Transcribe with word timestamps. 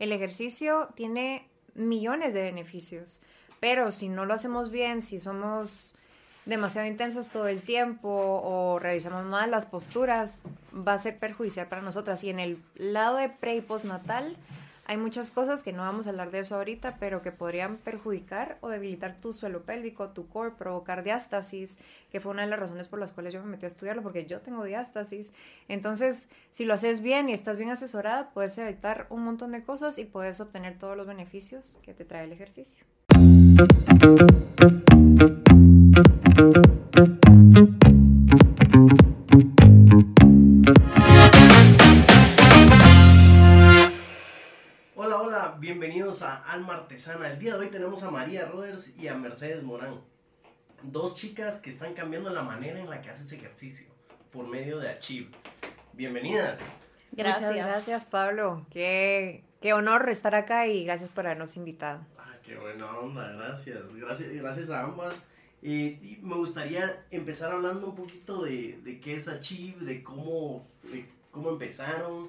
El 0.00 0.10
ejercicio 0.10 0.88
tiene 0.96 1.48
millones 1.74 2.34
de 2.34 2.42
beneficios, 2.42 3.20
pero 3.60 3.92
si 3.92 4.08
no 4.08 4.24
lo 4.24 4.34
hacemos 4.34 4.70
bien, 4.70 5.02
si 5.02 5.20
somos 5.20 5.94
demasiado 6.46 6.88
intensos 6.88 7.28
todo 7.28 7.46
el 7.46 7.62
tiempo 7.62 8.08
o 8.08 8.78
realizamos 8.78 9.24
mal 9.26 9.50
las 9.50 9.66
posturas, 9.66 10.42
va 10.74 10.94
a 10.94 10.98
ser 10.98 11.18
perjudicial 11.18 11.68
para 11.68 11.82
nosotras. 11.82 12.24
Y 12.24 12.30
en 12.30 12.40
el 12.40 12.62
lado 12.74 13.18
de 13.18 13.28
pre 13.28 13.56
y 13.56 13.60
postnatal, 13.60 14.36
hay 14.90 14.96
muchas 14.96 15.30
cosas 15.30 15.62
que 15.62 15.72
no 15.72 15.82
vamos 15.82 16.08
a 16.08 16.10
hablar 16.10 16.32
de 16.32 16.40
eso 16.40 16.56
ahorita, 16.56 16.96
pero 16.98 17.22
que 17.22 17.30
podrían 17.30 17.76
perjudicar 17.76 18.58
o 18.60 18.70
debilitar 18.70 19.16
tu 19.16 19.32
suelo 19.32 19.62
pélvico, 19.62 20.08
tu 20.08 20.26
core, 20.28 20.50
provocar 20.50 21.04
diástasis, 21.04 21.78
que 22.10 22.18
fue 22.18 22.32
una 22.32 22.42
de 22.42 22.48
las 22.48 22.58
razones 22.58 22.88
por 22.88 22.98
las 22.98 23.12
cuales 23.12 23.32
yo 23.32 23.40
me 23.40 23.50
metí 23.50 23.66
a 23.66 23.68
estudiarlo, 23.68 24.02
porque 24.02 24.26
yo 24.26 24.40
tengo 24.40 24.64
diástasis. 24.64 25.32
Entonces, 25.68 26.26
si 26.50 26.64
lo 26.64 26.74
haces 26.74 27.02
bien 27.02 27.28
y 27.28 27.34
estás 27.34 27.56
bien 27.56 27.70
asesorada, 27.70 28.30
puedes 28.30 28.58
evitar 28.58 29.06
un 29.10 29.22
montón 29.22 29.52
de 29.52 29.62
cosas 29.62 29.96
y 29.96 30.06
puedes 30.06 30.40
obtener 30.40 30.76
todos 30.76 30.96
los 30.96 31.06
beneficios 31.06 31.78
que 31.82 31.94
te 31.94 32.04
trae 32.04 32.24
el 32.24 32.32
ejercicio. 32.32 32.84
Alma 46.50 46.74
Artesana. 46.74 47.30
El 47.30 47.38
día 47.38 47.54
de 47.54 47.60
hoy 47.60 47.68
tenemos 47.68 48.02
a 48.02 48.10
María 48.10 48.44
Roders 48.44 48.98
y 48.98 49.06
a 49.06 49.14
Mercedes 49.14 49.62
Morán. 49.62 50.00
Dos 50.82 51.14
chicas 51.14 51.60
que 51.60 51.70
están 51.70 51.94
cambiando 51.94 52.28
la 52.30 52.42
manera 52.42 52.80
en 52.80 52.90
la 52.90 53.00
que 53.00 53.10
haces 53.10 53.32
ejercicio 53.32 53.86
por 54.32 54.48
medio 54.48 54.80
de 54.80 54.88
Achieve. 54.88 55.30
Bienvenidas. 55.92 56.58
Gracias. 57.12 57.52
Muchas 57.52 57.66
gracias, 57.66 58.04
Pablo. 58.04 58.66
Qué, 58.68 59.44
qué 59.60 59.74
honor 59.74 60.08
estar 60.08 60.34
acá 60.34 60.66
y 60.66 60.84
gracias 60.84 61.08
por 61.08 61.24
habernos 61.24 61.56
invitado. 61.56 62.00
Ah, 62.18 62.34
qué 62.44 62.56
buena 62.56 62.98
onda, 62.98 63.30
gracias. 63.30 63.78
Gracias, 63.94 64.32
gracias 64.32 64.70
a 64.70 64.82
ambas. 64.82 65.14
y 65.62 66.18
me 66.20 66.34
gustaría 66.34 67.04
empezar 67.12 67.52
hablando 67.52 67.86
un 67.86 67.94
poquito 67.94 68.42
de, 68.42 68.80
de 68.82 68.98
qué 68.98 69.14
es 69.14 69.28
Achieve, 69.28 69.84
de 69.84 70.02
cómo, 70.02 70.66
de 70.82 71.06
cómo 71.30 71.50
empezaron 71.50 72.28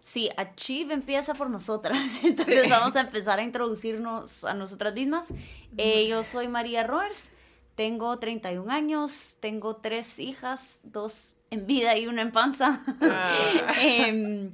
Sí, 0.00 0.30
Achieve 0.36 0.94
empieza 0.94 1.34
por 1.34 1.50
nosotras, 1.50 2.00
entonces 2.24 2.68
vamos 2.68 2.96
a 2.96 3.00
empezar 3.00 3.38
a 3.38 3.42
introducirnos 3.42 4.44
a 4.44 4.54
nosotras 4.54 4.94
mismas. 4.94 5.32
Eh, 5.76 6.08
yo 6.08 6.22
soy 6.22 6.48
María 6.48 6.84
Roers, 6.84 7.28
tengo 7.74 8.18
31 8.18 8.70
años, 8.72 9.36
tengo 9.40 9.76
tres 9.76 10.18
hijas, 10.18 10.80
dos 10.84 11.34
en 11.50 11.66
vida 11.66 11.96
y 11.96 12.06
una 12.06 12.22
en 12.22 12.32
panza. 12.32 12.80
Ah. 13.00 13.72
Em, 13.80 14.50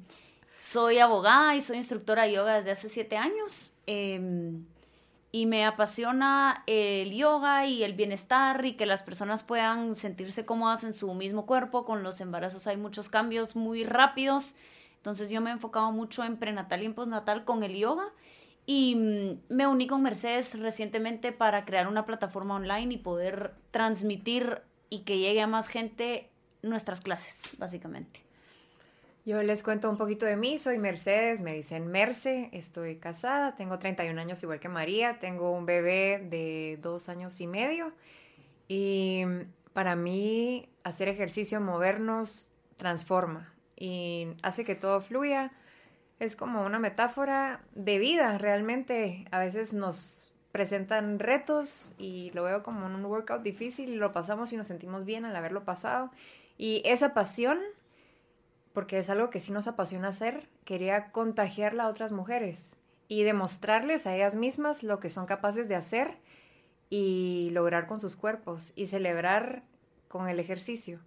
soy 0.59 0.99
abogada 0.99 1.55
y 1.55 1.61
soy 1.61 1.77
instructora 1.77 2.25
de 2.25 2.33
yoga 2.33 2.57
desde 2.57 2.73
hace 2.73 2.89
siete 2.89 3.17
años. 3.17 3.73
Em, 3.87 4.65
y 5.31 5.47
me 5.47 5.65
apasiona 5.65 6.65
el 6.67 7.13
yoga 7.13 7.67
y 7.67 7.83
el 7.83 7.93
bienestar 7.93 8.65
y 8.65 8.73
que 8.73 8.87
las 8.87 9.03
personas 9.03 9.43
puedan 9.43 9.95
sentirse 9.95 10.47
cómodas 10.47 10.83
en 10.83 10.95
su 10.95 11.13
mismo 11.15 11.47
cuerpo. 11.47 11.85
Con 11.85 12.03
los 12.03 12.21
embarazos 12.21 12.67
hay 12.67 12.77
muchos 12.77 13.09
cambios 13.09 13.55
muy 13.55 13.85
rápidos 13.85 14.55
entonces 15.07 15.31
yo 15.31 15.41
me 15.41 15.51
he 15.51 15.53
enfocado 15.53 15.93
mucho 15.93 16.25
en 16.25 16.37
prenatal 16.37 16.83
y 16.83 16.87
en 16.87 16.93
postnatal 16.93 17.45
con 17.45 17.63
el 17.63 17.77
yoga 17.77 18.13
y 18.67 18.97
mm, 18.97 19.55
me 19.55 19.69
uní 19.69 19.87
con 19.87 20.03
Mercedes 20.03 20.59
recientemente 20.59 21.31
para 21.31 21.65
crear 21.65 21.87
una 21.87 22.05
plataforma 22.05 22.57
online 22.57 22.95
y 22.95 22.99
poder 22.99 23.55
transmitir 23.71 24.63
y 24.91 25.05
que 25.05 25.19
llegue 25.19 25.41
a 25.43 25.47
más 25.47 25.69
gente 25.69 26.29
nuestras 26.63 27.01
clases, 27.01 27.57
básicamente. 27.57 28.25
Yo 29.25 29.41
les 29.45 29.63
cuento 29.63 29.89
un 29.89 29.97
poquito 29.97 30.27
de 30.27 30.37
mí, 30.37 30.59
soy 30.59 30.77
Mercedes, 30.77 31.41
me 31.41 31.55
dicen 31.55 31.87
Merce, 31.87 32.49
estoy 32.51 32.97
casada, 32.97 33.55
tengo 33.55 33.79
31 33.79 34.21
años 34.21 34.43
igual 34.43 34.59
que 34.59 34.69
María, 34.69 35.21
tengo 35.21 35.53
un 35.53 35.67
bebé 35.67 36.27
de 36.29 36.81
dos 36.83 37.09
años 37.09 37.41
y 37.41 37.47
medio 37.47 37.93
y 38.67 39.23
mm, 39.25 39.43
para 39.73 39.95
mí 39.95 40.69
hacer 40.83 41.07
ejercicio, 41.07 41.61
movernos, 41.61 42.49
transforma 42.75 43.56
y 43.77 44.29
hace 44.43 44.65
que 44.65 44.75
todo 44.75 45.01
fluya. 45.01 45.53
Es 46.19 46.35
como 46.35 46.65
una 46.65 46.79
metáfora 46.79 47.61
de 47.75 47.99
vida, 47.99 48.39
realmente. 48.39 49.27
A 49.31 49.39
veces 49.39 49.75
nos 49.75 50.27
presentan 50.57 51.19
retos 51.19 51.93
y 51.99 52.31
lo 52.33 52.43
veo 52.43 52.63
como 52.63 52.87
un 52.87 53.05
workout 53.05 53.43
difícil 53.43 53.97
lo 53.97 54.13
pasamos 54.13 54.55
y 54.55 54.57
nos 54.57 54.67
sentimos 54.67 55.05
bien 55.05 55.27
al 55.27 55.37
haberlo 55.37 55.65
pasado. 55.65 56.11
Y 56.57 56.81
esa 56.87 57.13
pasión, 57.13 57.59
porque 58.73 58.99
es 58.99 59.11
algo 59.11 59.29
que 59.29 59.41
sí 59.41 59.53
nos 59.53 59.69
apasiona 59.69 60.09
hacer, 60.09 60.49
quería 60.65 61.13
contagiarla 61.13 61.85
a 61.85 61.89
otras 61.89 62.11
mujeres 62.11 62.79
y 63.07 63.23
demostrarles 63.25 64.07
a 64.07 64.17
ellas 64.17 64.35
mismas 64.35 64.83
lo 64.83 64.99
que 64.99 65.11
son 65.11 65.27
capaces 65.27 65.69
de 65.69 65.75
hacer 65.75 66.17
y 66.89 67.51
lograr 67.53 67.87
con 67.87 68.01
sus 68.01 68.17
cuerpos 68.17 68.73
y 68.77 68.87
celebrar 68.87 69.63
con 70.09 70.29
el 70.29 70.41
ejercicio. 70.41 71.01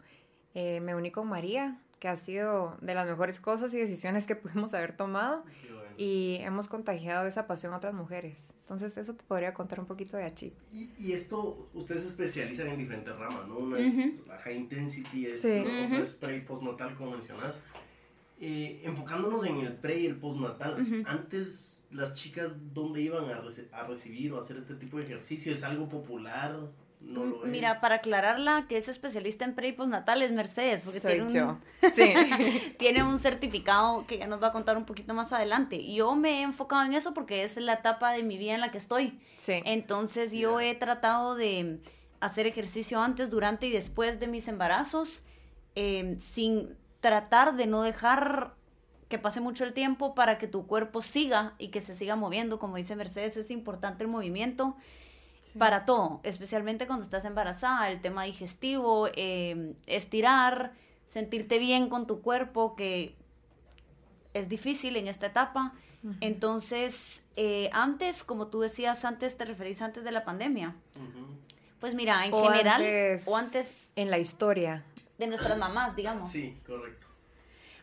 Eh, 0.54 0.80
me 0.80 0.94
uní 0.94 1.10
con 1.10 1.28
María, 1.28 1.80
que 2.00 2.08
ha 2.08 2.16
sido 2.16 2.78
de 2.82 2.96
las 2.96 3.08
mejores 3.08 3.40
cosas 3.40 3.74
y 3.74 3.78
decisiones 3.78 4.26
que 4.26 4.36
pudimos 4.38 4.74
haber 4.74 4.96
tomado 4.96 5.44
y 5.98 6.38
hemos 6.40 6.70
contagiado 6.70 7.28
esa 7.28 7.46
pasión 7.46 7.74
a 7.74 7.78
otras 7.78 7.94
mujeres. 7.94 8.56
Entonces 8.62 8.98
eso 8.98 9.16
te 9.16 9.24
podría 9.26 9.54
contar 9.54 9.82
un 9.82 9.86
poquito 9.86 10.16
de 10.16 10.24
Achi. 10.24 10.54
Y, 10.72 11.12
esto, 11.12 11.70
ustedes 11.74 12.04
se 12.04 12.10
especializan 12.10 12.68
en 12.68 12.78
diferentes 12.78 13.14
ramas, 13.18 13.46
¿no? 13.50 13.58
Una 13.58 13.80
es 13.80 14.26
la 14.26 14.38
high 14.38 14.56
intensity, 14.56 15.26
es, 15.26 15.40
otra 15.40 15.98
es 16.02 16.14
pre 16.14 16.38
y 16.38 16.42
postnatal, 16.42 16.96
como 16.96 17.12
mencionas. 17.12 17.62
Eh, 18.40 18.80
enfocándonos 18.86 19.46
en 19.46 19.58
el 19.58 19.74
pre 19.74 20.00
y 20.00 20.06
el 20.06 20.16
postnatal, 20.16 21.04
antes 21.06 21.66
las 21.92 22.14
chicas, 22.14 22.50
¿dónde 22.74 23.02
iban 23.02 23.26
a, 23.26 23.42
a 23.74 23.84
recibir 23.84 24.32
o 24.32 24.42
hacer 24.42 24.56
este 24.56 24.76
tipo 24.76 25.00
de 25.00 25.04
ejercicio? 25.04 25.54
¿Es 25.54 25.64
algo 25.64 25.90
popular? 25.90 26.56
Mira, 27.02 27.80
para 27.80 27.96
aclararla, 27.96 28.66
que 28.68 28.76
es 28.76 28.90
especialista 28.90 29.46
en 29.46 29.56
pre 29.56 29.70
y 29.70 29.72
postnatal 29.72 30.22
es 30.22 30.32
Mercedes, 30.32 30.84
porque 30.84 31.00
tiene, 31.00 31.24
un, 31.24 31.62
tiene 32.78 33.04
un 33.04 33.20
certificado 33.20 34.06
que 34.06 34.18
ya 34.18 34.28
nos 34.28 34.44
va 34.44 34.48
a 34.48 34.52
contar 34.52 34.78
un 34.78 34.86
poquito 34.86 35.14
más 35.14 35.32
adelante. 35.32 35.92
Yo 35.94 36.16
me 36.16 36.40
he 36.40 36.42
enfocado 36.42 36.84
en 36.84 36.94
eso 36.94 37.14
porque 37.14 37.44
es 37.44 37.56
la 37.56 37.74
etapa 37.74 38.12
de 38.12 38.24
mi 38.24 38.38
vida 38.38 38.54
en 38.54 38.62
la 38.62 38.72
que 38.72 38.78
estoy. 38.78 39.18
Entonces 39.48 40.34
yo 40.34 40.60
he 40.60 40.76
tratado 40.76 41.36
de 41.36 41.80
hacer 42.20 42.48
ejercicio 42.48 43.00
antes, 43.02 43.30
durante 43.30 43.68
y 43.68 43.72
después 43.72 44.20
de 44.20 44.28
mis 44.28 44.50
embarazos, 44.50 45.24
em, 45.76 46.20
sin 46.20 46.76
tratar 47.00 47.56
de 47.56 47.66
no 47.66 47.82
dejar 47.82 48.56
que 49.08 49.18
pase 49.18 49.40
mucho 49.40 49.64
el 49.64 49.74
tiempo 49.74 50.14
para 50.16 50.38
que 50.38 50.48
tu 50.48 50.68
cuerpo 50.68 51.02
siga 51.02 51.56
y 51.58 51.70
que 51.70 51.80
se 51.80 51.96
siga 51.96 52.18
moviendo. 52.18 52.60
Como 52.60 52.76
dice 52.76 52.96
Mercedes, 52.98 53.38
es 53.38 53.52
importante 53.52 54.04
el 54.04 54.10
movimiento 54.10 54.76
para 55.58 55.86
todo, 55.86 56.20
especialmente 56.24 56.86
cuando 56.88 57.04
estás 57.04 57.26
embarazada, 57.26 57.90
el 57.90 58.02
tema 58.02 58.24
digestivo, 58.24 59.08
em, 59.16 59.74
estirar, 59.88 60.74
sentirte 61.06 61.58
bien 61.58 61.90
con 61.90 62.06
tu 62.08 62.22
cuerpo, 62.22 62.76
que 62.76 63.16
es 64.34 64.50
difícil 64.50 64.96
en 64.96 65.08
esta 65.08 65.28
etapa. 65.28 65.74
Entonces, 66.22 67.24
eh, 67.36 67.70
antes, 67.74 68.24
como 68.24 68.48
tú 68.48 68.62
decías, 68.62 69.04
antes 69.04 69.36
te 69.36 69.44
referís 69.44 69.82
antes 69.82 70.04
de 70.04 70.12
la 70.12 70.24
pandemia. 70.24 70.76
Pues 71.80 71.94
mira, 71.94 72.26
en 72.26 72.34
general, 72.34 73.20
o 73.26 73.36
antes... 73.36 73.92
En 73.96 74.10
la 74.10 74.18
historia. 74.18 74.84
De 75.18 75.28
nuestras 75.28 75.58
mamás, 75.58 75.96
digamos. 75.96 76.32
Sí, 76.32 76.58
correcto. 76.66 77.08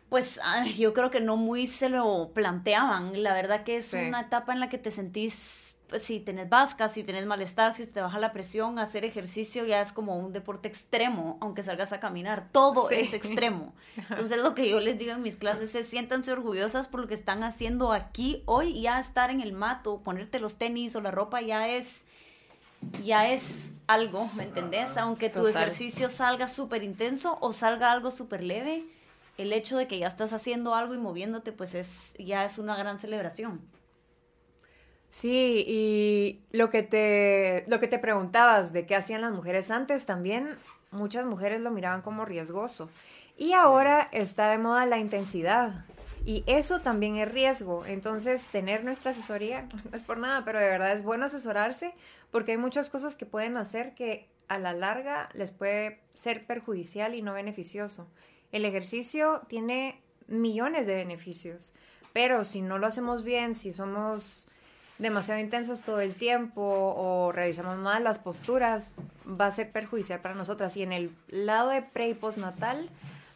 Pues 0.09 0.41
yo 0.78 0.95
creo 0.95 1.11
que 1.11 1.21
no 1.21 1.37
muy 1.37 1.66
se 1.66 1.89
lo 1.89 2.31
planteaban. 2.33 3.22
La 3.22 3.34
verdad 3.34 3.65
que 3.65 3.77
es 3.77 3.93
una 3.93 4.22
etapa 4.22 4.53
en 4.53 4.61
la 4.61 4.69
que 4.69 4.78
te 4.78 4.91
sentís 4.91 5.76
si 5.99 6.21
tenés 6.21 6.49
vasca, 6.49 6.89
si 6.89 7.05
tenés 7.05 7.27
malestar, 7.27 7.75
si 7.75 7.87
te 7.87 8.01
baja 8.01 8.19
la 8.19 8.33
presión, 8.33 8.79
hacer 8.79 9.05
ejercicio 9.05 9.65
ya 9.65 9.81
es 9.81 9.93
como 9.93 10.19
un 10.19 10.33
deporte 10.33 10.69
extremo, 10.69 11.39
aunque 11.41 11.63
salgas 11.63 11.93
a 11.93 12.01
caminar, 12.01 12.49
todo 12.53 12.91
es 12.91 13.15
extremo. 13.15 13.75
Entonces 14.11 14.39
lo 14.39 14.55
que 14.55 14.69
yo 14.69 14.81
les 14.81 14.99
digo 14.99 15.13
en 15.13 15.23
mis 15.23 15.37
clases 15.37 15.75
es 15.75 15.87
siéntanse 15.87 16.33
orgullosas 16.33 16.89
por 16.89 17.01
lo 17.01 17.07
que 17.07 17.15
están 17.15 17.45
haciendo 17.45 17.93
aquí 17.93 18.43
hoy, 18.47 18.81
ya 18.81 18.99
estar 18.99 19.31
en 19.31 19.41
el 19.41 19.53
mato, 19.53 20.01
ponerte 20.03 20.41
los 20.41 20.57
tenis 20.57 20.97
o 20.97 21.01
la 21.01 21.10
ropa 21.10 21.41
ya 21.41 21.69
es 21.69 22.05
ya 23.03 23.28
es 23.31 23.72
algo, 23.87 24.31
¿me 24.34 24.45
entendés? 24.45 24.97
Aunque 24.97 25.31
tu 25.31 25.47
ejercicio 25.47 26.09
salga 26.09 26.49
súper 26.49 26.83
intenso 26.83 27.39
o 27.41 27.53
salga 27.53 27.91
algo 27.91 28.10
súper 28.10 28.43
leve, 28.43 28.84
el 29.39 29.53
hecho 29.53 29.77
de 29.77 29.87
que 29.87 29.99
ya 29.99 30.09
estás 30.09 30.33
haciendo 30.33 30.75
algo 30.75 30.95
y 30.95 30.99
moviéndote, 30.99 31.53
pues 31.53 31.75
es 31.75 32.15
ya 32.19 32.45
es 32.45 32.59
una 32.59 32.77
gran 32.77 32.99
celebración. 32.99 33.60
Sí, 35.18 35.65
y 35.66 36.41
lo 36.53 36.68
que 36.68 36.83
te, 36.83 37.65
lo 37.68 37.80
que 37.80 37.89
te 37.89 37.98
preguntabas 37.98 38.74
de 38.74 38.84
qué 38.84 38.95
hacían 38.95 39.22
las 39.22 39.33
mujeres 39.33 39.71
antes 39.71 40.04
también, 40.04 40.59
muchas 40.91 41.24
mujeres 41.24 41.63
lo 41.63 41.71
miraban 41.71 42.03
como 42.03 42.27
riesgoso. 42.27 42.91
Y 43.39 43.54
ahora 43.54 44.09
está 44.13 44.51
de 44.51 44.59
moda 44.59 44.84
la 44.84 44.98
intensidad. 44.98 45.86
Y 46.27 46.45
eso 46.47 46.80
también 46.83 47.16
es 47.16 47.33
riesgo. 47.33 47.86
Entonces, 47.86 48.47
tener 48.48 48.84
nuestra 48.84 49.13
asesoría 49.13 49.66
no 49.91 49.97
es 49.97 50.04
por 50.04 50.18
nada, 50.18 50.45
pero 50.45 50.60
de 50.60 50.68
verdad 50.68 50.92
es 50.92 51.03
bueno 51.03 51.24
asesorarse 51.24 51.95
porque 52.30 52.53
hay 52.53 52.59
muchas 52.59 52.91
cosas 52.91 53.16
que 53.16 53.24
pueden 53.24 53.57
hacer 53.57 53.95
que 53.95 54.28
a 54.48 54.59
la 54.59 54.74
larga 54.74 55.30
les 55.33 55.51
puede 55.51 56.03
ser 56.12 56.47
perjudicial 56.47 57.15
y 57.15 57.22
no 57.22 57.33
beneficioso. 57.33 58.07
El 58.53 58.66
ejercicio 58.66 59.41
tiene 59.48 59.98
millones 60.27 60.86
de 60.86 60.95
beneficios 60.95 61.72
Pero 62.12 62.45
si 62.45 62.60
no 62.60 62.77
lo 62.77 62.86
hacemos 62.86 63.22
bien, 63.24 63.54
si 63.54 63.72
somos 63.72 64.51
demasiado 64.98 65.41
intensas 65.41 65.83
todo 65.83 66.01
el 66.01 66.15
tiempo 66.15 66.63
o 66.63 67.33
realizamos 67.33 67.78
mal 67.78 68.04
las 68.04 68.19
posturas, 68.19 68.95
va 69.28 69.47
a 69.47 69.51
ser 69.51 69.71
perjudicial 69.71 70.21
para 70.21 70.34
nosotras. 70.34 70.77
Y 70.77 70.83
en 70.83 70.93
el 70.93 71.10
lado 71.28 71.71
de 71.71 71.83
pre 71.83 72.09
y 72.09 72.15
postnatal, 72.15 72.89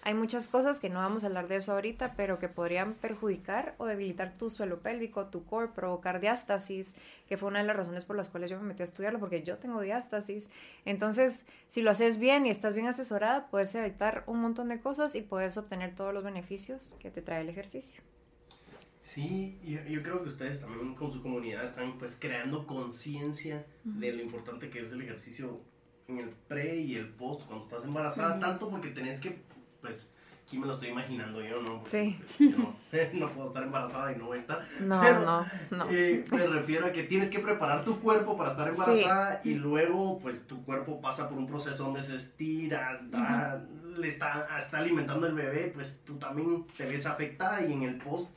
hay 0.03 0.15
muchas 0.15 0.49
cosas 0.49 0.81
que 0.81 0.89
no 0.89 1.01
vamos 1.01 1.25
a 1.25 1.27
hablar 1.27 1.47
de 1.47 1.57
eso 1.57 1.73
ahorita, 1.73 2.15
pero 2.17 2.39
que 2.39 2.49
podrían 2.49 2.95
perjudicar 2.95 3.75
o 3.77 3.85
debilitar 3.85 4.33
tu 4.33 4.49
suelo 4.49 4.79
pélvico, 4.79 5.27
tu 5.27 5.45
core, 5.45 5.69
provocar 5.69 6.21
diástasis, 6.21 6.95
que 7.29 7.37
fue 7.37 7.51
una 7.51 7.59
de 7.59 7.67
las 7.67 7.77
razones 7.77 8.07
por 8.07 8.17
las 8.17 8.31
cuales 8.31 8.49
yo 8.49 8.59
me 8.59 8.67
metí 8.67 8.81
a 8.81 8.87
estudiarlo, 8.87 9.19
porque 9.19 9.43
yo 9.43 9.59
tengo 9.59 9.83
diástasis. 9.83 10.49
Entonces, 10.87 11.45
si 11.69 11.83
lo 11.83 11.91
haces 11.91 12.17
bien 12.17 12.47
y 12.47 12.51
estás 12.51 12.73
bien 12.73 12.87
asesorada, 12.87 13.49
puedes 13.49 13.75
evitar 13.75 14.25
un 14.27 14.41
montón 14.41 14.71
de 14.71 14.81
cosas 14.81 15.15
y 15.15 15.21
puedes 15.21 15.59
obtener 15.59 15.95
todos 15.95 16.15
los 16.15 16.25
beneficios 16.25 16.97
que 16.99 17.11
te 17.11 17.21
trae 17.21 17.43
el 17.43 17.51
ejercicio. 17.51 18.03
Sí, 19.15 19.59
yo, 19.65 19.81
yo 19.89 20.03
creo 20.05 20.23
que 20.23 20.29
ustedes 20.29 20.61
también 20.61 20.95
con 20.95 21.11
su 21.11 21.21
comunidad 21.21 21.65
están 21.65 21.99
pues 21.99 22.17
creando 22.21 22.65
conciencia 22.65 23.67
de 23.83 24.13
lo 24.13 24.23
importante 24.23 24.71
que 24.71 24.83
es 24.83 24.93
el 24.93 25.03
ejercicio 25.03 25.61
en 26.07 26.19
el 26.19 26.29
pre 26.29 26.77
y 26.77 26.95
el 26.95 27.09
post 27.09 27.45
cuando 27.47 27.65
estás 27.65 27.85
embarazada, 27.85 28.39
tanto 28.39 28.71
porque 28.71 28.91
tenés 28.91 29.21
que 29.21 29.43
pues 29.81 30.07
aquí 30.47 30.59
me 30.59 30.67
lo 30.67 30.75
estoy 30.75 30.91
imaginando 30.91 31.43
yo, 31.43 31.61
¿no? 31.63 31.83
sí. 31.87 32.21
Pues, 32.91 33.15
no, 33.15 33.33
puedo 33.33 33.49
estar 33.49 33.65
embarazada 33.65 34.13
y 34.13 34.17
no 34.17 34.27
voy 34.27 34.39
a 34.39 34.41
estar. 34.41 34.65
No, 34.81 35.21
no, 35.21 35.47
no. 35.71 35.91
Eh, 35.91 36.25
me 36.31 36.47
refiero 36.47 36.87
a 36.87 36.93
que 36.93 37.05
tienes 37.05 37.31
que 37.31 37.41
preparar 37.41 37.85
tu 37.85 38.01
cuerpo 38.01 38.37
para 38.37 38.53
estar 38.53 38.69
embarazada 38.69 39.41
y 39.45 39.55
luego, 39.55 40.21
pues, 40.21 40.47
tu 40.47 40.65
cuerpo 40.65 41.01
pasa 41.01 41.29
por 41.29 41.39
un 41.39 41.47
proceso 41.47 41.85
donde 41.85 42.03
se 42.03 42.17
estira, 42.17 43.01
le 43.97 44.09
está, 44.09 44.49
está 44.59 44.79
alimentando 44.79 45.27
el 45.27 45.35
bebé, 45.35 45.71
pues 45.75 46.01
tú 46.05 46.17
también 46.17 46.65
te 46.77 46.85
ves 46.85 47.07
afectada 47.07 47.65
y 47.65 47.73
en 47.73 47.83
el 47.85 47.99
post 47.99 48.31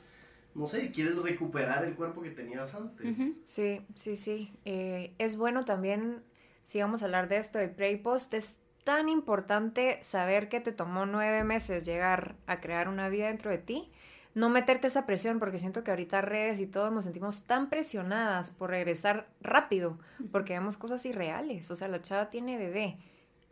no 0.54 0.68
sé, 0.68 0.90
quieres 0.92 1.16
recuperar 1.16 1.84
el 1.84 1.94
cuerpo 1.94 2.22
que 2.22 2.30
tenías 2.30 2.74
antes. 2.74 3.16
Sí, 3.42 3.80
sí, 3.94 4.16
sí. 4.16 4.52
Eh, 4.64 5.12
es 5.18 5.36
bueno 5.36 5.64
también, 5.64 6.22
si 6.62 6.80
vamos 6.80 7.02
a 7.02 7.06
hablar 7.06 7.28
de 7.28 7.38
esto 7.38 7.58
de 7.58 7.68
pre 7.68 7.90
y 7.90 7.96
post, 7.96 8.34
es 8.34 8.56
tan 8.84 9.08
importante 9.08 9.98
saber 10.02 10.48
que 10.48 10.60
te 10.60 10.70
tomó 10.70 11.06
nueve 11.06 11.42
meses 11.42 11.84
llegar 11.84 12.36
a 12.46 12.60
crear 12.60 12.88
una 12.88 13.08
vida 13.08 13.28
dentro 13.28 13.50
de 13.50 13.58
ti, 13.58 13.90
no 14.34 14.48
meterte 14.50 14.88
esa 14.88 15.06
presión, 15.06 15.38
porque 15.38 15.58
siento 15.58 15.84
que 15.84 15.90
ahorita 15.90 16.20
redes 16.20 16.60
y 16.60 16.66
todos 16.66 16.92
nos 16.92 17.04
sentimos 17.04 17.42
tan 17.42 17.68
presionadas 17.68 18.50
por 18.50 18.70
regresar 18.70 19.28
rápido, 19.40 19.98
porque 20.32 20.54
vemos 20.54 20.76
cosas 20.76 21.06
irreales. 21.06 21.70
O 21.70 21.76
sea, 21.76 21.88
la 21.88 22.02
chava 22.02 22.30
tiene 22.30 22.58
bebé 22.58 22.98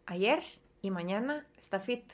ayer 0.06 0.42
y 0.82 0.90
mañana 0.90 1.46
está 1.56 1.78
fit. 1.78 2.04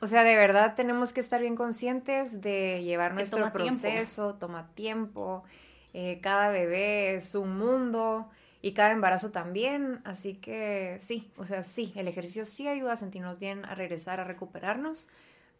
O 0.00 0.06
sea, 0.06 0.24
de 0.24 0.34
verdad 0.34 0.74
tenemos 0.74 1.12
que 1.12 1.20
estar 1.20 1.40
bien 1.40 1.56
conscientes 1.56 2.40
de 2.40 2.82
llevar 2.82 3.14
nuestro 3.14 3.52
proceso, 3.52 4.34
toma 4.34 4.68
tiempo, 4.74 5.44
eh, 5.92 6.20
cada 6.22 6.48
bebé 6.48 7.14
es 7.14 7.34
un 7.34 7.58
mundo 7.58 8.28
y 8.62 8.72
cada 8.72 8.92
embarazo 8.92 9.30
también, 9.30 10.00
así 10.04 10.34
que 10.34 10.96
sí, 11.00 11.30
o 11.36 11.46
sea, 11.46 11.62
sí, 11.62 11.92
el 11.96 12.08
ejercicio 12.08 12.44
sí 12.44 12.68
ayuda 12.68 12.94
a 12.94 12.96
sentirnos 12.96 13.38
bien, 13.38 13.64
a 13.64 13.74
regresar, 13.74 14.20
a 14.20 14.24
recuperarnos, 14.24 15.08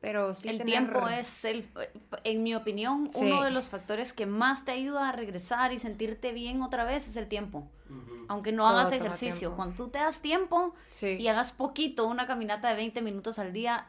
pero 0.00 0.34
sí 0.34 0.48
el 0.48 0.64
tiempo 0.64 1.08
es 1.08 1.44
el 1.44 1.68
en 2.24 2.42
mi 2.42 2.54
opinión 2.54 3.10
uno 3.14 3.42
de 3.42 3.50
los 3.50 3.68
factores 3.68 4.12
que 4.12 4.24
más 4.24 4.64
te 4.64 4.72
ayuda 4.72 5.10
a 5.10 5.12
regresar 5.12 5.72
y 5.72 5.78
sentirte 5.78 6.32
bien 6.32 6.62
otra 6.62 6.84
vez 6.84 7.08
es 7.08 7.16
el 7.16 7.28
tiempo. 7.28 7.68
Aunque 8.28 8.52
no 8.52 8.68
hagas 8.68 8.92
ejercicio. 8.92 9.56
cuando 9.56 9.74
tú 9.74 9.88
te 9.88 9.98
das 9.98 10.22
tiempo 10.22 10.74
y 11.02 11.26
hagas 11.26 11.52
poquito 11.52 12.06
una 12.06 12.26
caminata 12.26 12.68
de 12.68 12.76
20 12.76 13.02
minutos 13.02 13.38
al 13.38 13.52
día 13.52 13.88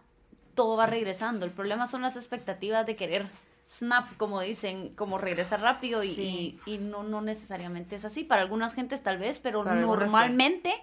todo 0.55 0.75
va 0.75 0.85
regresando. 0.85 1.45
El 1.45 1.51
problema 1.51 1.87
son 1.87 2.01
las 2.01 2.15
expectativas 2.15 2.85
de 2.85 2.95
querer 2.95 3.29
snap, 3.69 4.17
como 4.17 4.41
dicen, 4.41 4.89
como 4.95 5.17
regresa 5.17 5.57
rápido 5.57 6.03
y, 6.03 6.59
y, 6.65 6.77
no, 6.77 7.03
no 7.03 7.21
necesariamente 7.21 7.95
es 7.95 8.03
así. 8.03 8.23
Para 8.23 8.41
algunas 8.41 8.73
gentes 8.73 9.01
tal 9.01 9.17
vez, 9.17 9.39
pero 9.39 9.63
normalmente 9.63 10.73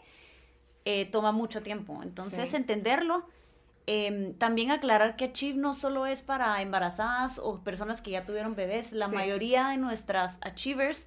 eh, 0.85 1.05
toma 1.07 1.33
mucho 1.33 1.63
tiempo. 1.63 2.01
Entonces, 2.03 2.55
entenderlo. 2.55 3.27
Em, 3.91 4.35
también 4.35 4.71
aclarar 4.71 5.17
que 5.17 5.25
Achieve 5.25 5.59
no 5.59 5.73
solo 5.73 6.05
es 6.05 6.21
para 6.21 6.61
embarazadas 6.61 7.39
o 7.39 7.61
personas 7.61 8.03
que 8.03 8.11
ya 8.11 8.23
tuvieron 8.23 8.55
bebés. 8.55 8.93
La 8.93 9.09
mayoría 9.09 9.69
de 9.69 9.79
nuestras 9.79 10.37
Achievers 10.43 11.07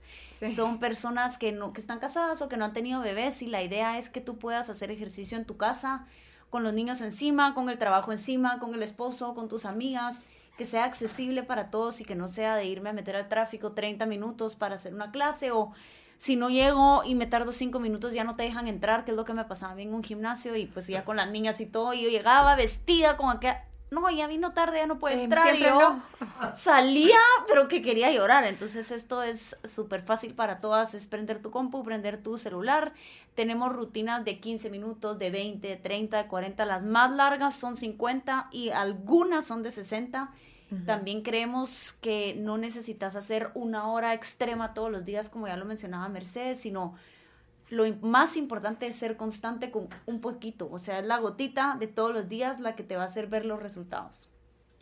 son 0.55 0.79
personas 0.79 1.37
que, 1.37 1.51
no, 1.51 1.73
que 1.73 1.81
están 1.81 1.99
casadas 1.99 2.41
o 2.41 2.49
que 2.49 2.57
no 2.57 2.65
han 2.65 2.73
tenido 2.73 2.99
bebés 2.99 3.43
y 3.43 3.45
la 3.45 3.61
idea 3.61 3.99
es 3.99 4.09
que 4.09 4.19
tú 4.19 4.39
puedas 4.39 4.67
hacer 4.71 4.89
ejercicio 4.89 5.37
en 5.37 5.45
tu 5.45 5.57
casa 5.57 6.07
con 6.49 6.63
los 6.63 6.73
niños 6.73 7.01
encima, 7.01 7.53
con 7.53 7.69
el 7.69 7.77
trabajo 7.77 8.13
encima, 8.13 8.57
con 8.57 8.73
el 8.73 8.81
esposo, 8.81 9.35
con 9.35 9.47
tus 9.47 9.65
amigas 9.65 10.23
que 10.57 10.65
sea 10.65 10.85
accesible 10.85 11.43
para 11.43 11.69
todos 11.69 12.01
y 12.01 12.03
que 12.03 12.15
no 12.15 12.29
sea 12.29 12.55
de 12.55 12.65
irme 12.65 12.89
a 12.89 12.93
meter 12.93 13.15
al 13.15 13.29
tráfico 13.29 13.73
30 13.73 14.07
minutos 14.07 14.55
para 14.55 14.73
hacer 14.73 14.95
una 14.95 15.11
clase 15.11 15.51
o 15.51 15.71
si 16.21 16.35
no 16.35 16.51
llego 16.51 17.01
y 17.03 17.15
me 17.15 17.25
tardo 17.25 17.51
5 17.51 17.79
minutos 17.79 18.13
ya 18.13 18.23
no 18.23 18.35
te 18.35 18.43
dejan 18.43 18.67
entrar, 18.67 19.05
que 19.05 19.09
es 19.09 19.17
lo 19.17 19.25
que 19.25 19.33
me 19.33 19.43
pasaba 19.43 19.73
bien 19.73 19.89
en 19.89 19.95
un 19.95 20.03
gimnasio 20.03 20.55
y 20.55 20.67
pues 20.67 20.85
ya 20.85 21.03
con 21.03 21.15
las 21.15 21.31
niñas 21.31 21.59
y 21.59 21.65
todo, 21.65 21.95
y 21.95 22.03
yo 22.03 22.09
llegaba 22.09 22.55
vestida 22.55 23.17
como 23.17 23.39
que 23.39 23.51
no, 23.89 24.07
ya 24.11 24.27
vino 24.27 24.53
tarde, 24.53 24.77
ya 24.77 24.85
no 24.85 24.99
puede 24.99 25.15
em, 25.15 25.21
entrar. 25.21 25.55
y 25.55 25.61
yo 25.61 25.99
salía, 26.55 27.17
pero 27.47 27.67
que 27.67 27.81
quería 27.81 28.11
llorar. 28.11 28.45
Entonces 28.45 28.91
esto 28.91 29.23
es 29.23 29.57
súper 29.63 30.03
fácil 30.03 30.35
para 30.35 30.61
todas, 30.61 30.93
es 30.93 31.07
prender 31.07 31.41
tu 31.41 31.49
compu, 31.49 31.83
prender 31.83 32.21
tu 32.21 32.37
celular. 32.37 32.93
Tenemos 33.33 33.73
rutinas 33.73 34.23
de 34.23 34.39
15 34.39 34.69
minutos, 34.69 35.17
de 35.17 35.31
20, 35.31 35.75
30, 35.75 36.27
40. 36.27 36.65
Las 36.65 36.83
más 36.83 37.09
largas 37.09 37.55
son 37.55 37.75
50 37.75 38.47
y 38.51 38.69
algunas 38.69 39.47
son 39.47 39.63
de 39.63 39.71
60. 39.71 40.31
También 40.85 41.21
creemos 41.21 41.93
que 41.99 42.33
no 42.35 42.57
necesitas 42.57 43.17
hacer 43.17 43.51
una 43.55 43.89
hora 43.89 44.13
extrema 44.13 44.73
todos 44.73 44.89
los 44.89 45.03
días, 45.03 45.27
como 45.27 45.47
ya 45.47 45.57
lo 45.57 45.65
mencionaba 45.65 46.07
Mercedes, 46.07 46.61
sino 46.61 46.95
lo 47.69 47.83
más 48.01 48.37
importante 48.37 48.87
es 48.87 48.95
ser 48.95 49.17
constante 49.17 49.69
con 49.69 49.89
un 50.05 50.21
poquito. 50.21 50.69
O 50.71 50.77
sea, 50.77 50.99
es 50.99 51.05
la 51.05 51.19
gotita 51.19 51.75
de 51.79 51.87
todos 51.87 52.13
los 52.13 52.29
días 52.29 52.59
la 52.59 52.75
que 52.75 52.83
te 52.83 52.95
va 52.95 53.03
a 53.03 53.05
hacer 53.05 53.27
ver 53.27 53.45
los 53.45 53.61
resultados. 53.61 54.29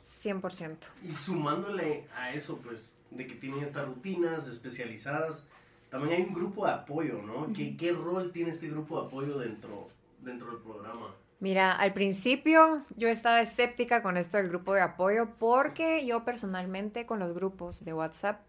100%. 0.04 0.78
Y 1.08 1.14
sumándole 1.14 2.08
a 2.16 2.34
eso, 2.34 2.58
pues, 2.58 2.94
de 3.12 3.28
que 3.28 3.36
tienen 3.36 3.64
estas 3.64 3.88
rutinas 3.88 4.48
especializadas, 4.48 5.46
también 5.90 6.16
hay 6.16 6.28
un 6.28 6.34
grupo 6.34 6.66
de 6.66 6.74
apoyo, 6.74 7.22
¿no? 7.22 7.52
¿Qué, 7.54 7.76
¿Qué, 7.78 7.92
rol 7.94 8.32
tiene 8.32 8.52
este 8.52 8.70
grupo 8.70 9.02
de 9.02 9.08
apoyo 9.08 9.38
dentro, 9.38 9.90
dentro 10.22 10.52
del 10.52 10.62
programa? 10.62 11.16
Mira, 11.40 11.72
al 11.72 11.94
principio 11.94 12.82
yo 12.98 13.08
estaba 13.08 13.42
escéptica 13.42 14.02
con 14.02 14.18
esto 14.18 14.38
del 14.38 14.50
grupo 14.50 14.74
de 14.74 14.82
apoyo 14.82 15.30
porque 15.40 16.06
yo 16.06 16.26
personalmente 16.26 17.06
con 17.06 17.20
los 17.20 17.34
grupos 17.34 17.86
de 17.86 17.94
WhatsApp 17.94 18.42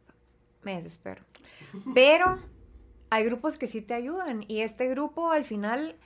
me 0.63 0.75
desespero. 0.75 1.23
Pero 1.95 2.39
hay 3.11 3.25
grupos 3.25 3.59
que 3.59 3.69
sí 3.69 3.81
te 3.81 3.95
ayudan 3.95 4.45
y 4.49 4.63
este 4.63 4.89
grupo 4.89 5.31
al 5.31 5.45
final 5.45 5.97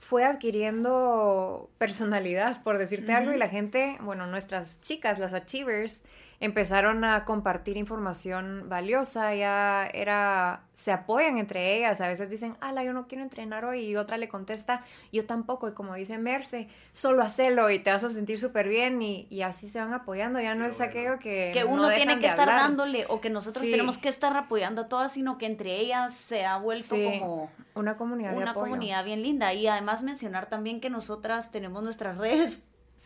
fue 0.00 0.24
adquiriendo 0.24 1.70
personalidad, 1.78 2.62
por 2.62 2.78
decirte 2.78 3.12
algo, 3.12 3.32
y 3.32 3.38
la 3.38 3.48
gente, 3.48 3.98
bueno, 4.00 4.26
nuestras 4.26 4.80
chicas, 4.80 5.18
las 5.18 5.34
achievers, 5.34 6.02
empezaron 6.40 7.04
a 7.04 7.26
compartir 7.26 7.76
información 7.76 8.64
valiosa, 8.66 9.34
ya 9.34 9.86
era, 9.92 10.62
se 10.72 10.90
apoyan 10.90 11.36
entre 11.36 11.76
ellas, 11.76 12.00
a 12.00 12.08
veces 12.08 12.30
dicen, 12.30 12.56
ala, 12.60 12.82
yo 12.82 12.94
no 12.94 13.06
quiero 13.06 13.22
entrenar 13.22 13.66
hoy, 13.66 13.80
y 13.80 13.96
otra 13.96 14.16
le 14.16 14.26
contesta, 14.28 14.82
yo 15.12 15.26
tampoco, 15.26 15.68
y 15.68 15.72
como 15.74 15.94
dice 15.94 16.16
Merce, 16.16 16.68
solo 16.92 17.22
hacelo 17.22 17.68
y 17.68 17.78
te 17.78 17.90
vas 17.90 18.04
a 18.04 18.08
sentir 18.08 18.40
súper 18.40 18.68
bien, 18.68 19.02
y, 19.02 19.42
así 19.42 19.68
se 19.68 19.80
van 19.80 19.92
apoyando, 19.92 20.40
ya 20.40 20.54
no 20.54 20.64
es 20.64 20.80
aquello 20.80 21.18
que... 21.18 21.50
Que 21.52 21.64
uno 21.64 21.90
tiene 21.90 22.18
que 22.18 22.26
estar 22.26 22.48
dándole, 22.48 23.04
o 23.08 23.20
que 23.20 23.28
nosotros 23.28 23.62
tenemos 23.62 23.98
que 23.98 24.08
estar 24.08 24.34
apoyando 24.34 24.82
a 24.82 24.88
todas, 24.88 25.12
sino 25.12 25.36
que 25.36 25.44
entre 25.44 25.76
ellas 25.76 26.14
se 26.14 26.46
ha 26.46 26.56
vuelto 26.56 26.96
como... 26.96 27.50
Una 27.74 27.98
comunidad 27.98 28.34
Una 28.34 28.54
comunidad 28.54 29.04
bien 29.04 29.22
linda, 29.22 29.52
y 29.52 29.66
además 29.66 30.02
mencionar 30.02 30.48
también 30.48 30.80
que 30.80 30.88
nosotras 30.88 31.50
tenemos 31.50 31.82
nuestras 31.82 32.16
redes 32.16 32.60